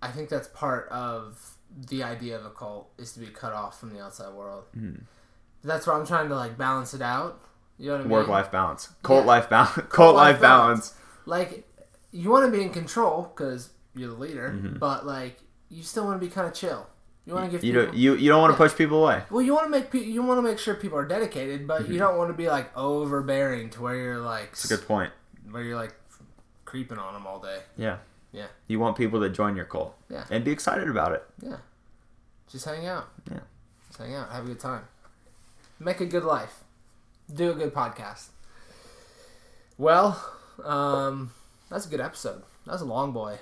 [0.02, 1.56] I think that's part of
[1.90, 4.64] the idea of a cult is to be cut off from the outside world.
[4.78, 5.02] Mm.
[5.64, 7.42] That's where I'm trying to like balance it out.
[7.78, 8.12] You know what I mean?
[8.12, 9.28] Work life balance, cult Yeah.
[9.28, 10.94] life balance, cult life life balance.
[11.26, 11.68] Like,
[12.12, 14.80] you want to be in control because you're the leader, Mhm.
[14.80, 15.40] but like,
[15.70, 16.88] you still want to be kind of chill.
[17.26, 17.86] You want to give You people.
[17.88, 18.68] don't you you don't want to Yeah.
[18.70, 19.24] push people away.
[19.30, 21.84] well, you want to make pe- you want to make sure people are dedicated, but
[21.84, 21.92] Mm-hmm.
[21.94, 25.12] you don't want to be like overbearing to where you're like It's a good point.
[25.52, 25.94] where you're like
[26.70, 27.62] creeping on them all day.
[27.78, 27.98] Yeah.
[28.32, 28.46] Yeah.
[28.68, 29.96] You want people to join your cult.
[30.10, 30.26] Yeah.
[30.30, 31.24] And be excited about it.
[31.42, 31.58] Yeah.
[32.52, 33.08] Just hang out.
[33.30, 33.40] Yeah.
[33.88, 34.32] Just hang out.
[34.32, 34.84] Have a good time.
[35.80, 36.64] Make a good life.
[37.34, 38.28] Do a good podcast.
[39.78, 40.24] Well,
[40.64, 41.32] um,
[41.70, 42.44] that's a good episode.
[42.66, 43.38] That was a long boy,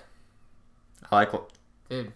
[1.11, 1.49] I like what-
[1.89, 2.13] dude.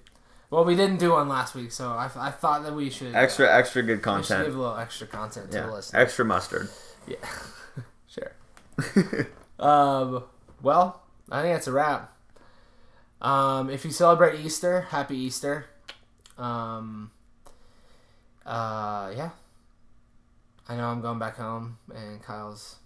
[0.50, 3.50] Well, we didn't do one last week, so I, I thought that we should extra
[3.50, 4.42] extra good content.
[4.42, 6.02] we should give a little extra content to the listeners.
[6.02, 6.70] Extra mustard.
[7.08, 7.16] Yeah,
[8.08, 9.28] sure.
[9.60, 10.24] Um,
[10.62, 11.02] well,
[11.32, 12.14] I think that's a wrap.
[13.22, 15.66] Um, if you celebrate Easter, happy Easter.
[16.38, 17.12] Um,
[18.46, 19.30] uh, yeah.
[20.68, 22.78] I know I'm going back home, and Kyle's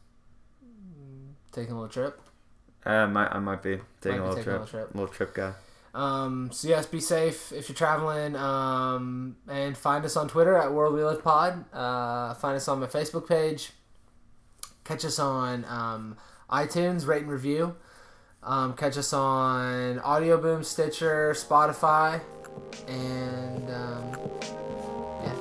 [1.51, 2.19] taking a little trip.
[2.85, 4.61] I might I might be taking Might a little taking a trip.
[4.61, 4.95] little trip.
[4.95, 5.53] Little trip guy.
[5.93, 8.35] Um, so yes, be safe if you're traveling.
[8.35, 11.63] Um, and find us on Twitter at World We Live Pod.
[11.73, 13.71] Uh, find us on my Facebook page.
[14.83, 16.17] Catch us on um,
[16.49, 17.75] iTunes, rate and review.
[18.43, 22.21] Um, catch us on Audio Boom, Stitcher, Spotify,
[22.87, 24.11] and um,
[25.23, 25.33] yeah.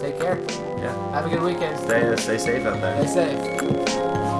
[0.00, 0.44] Take care.
[0.78, 1.10] Yeah.
[1.12, 1.78] Have a good weekend.
[1.78, 3.06] Stay stay safe out there.
[3.06, 4.33] Stay safe.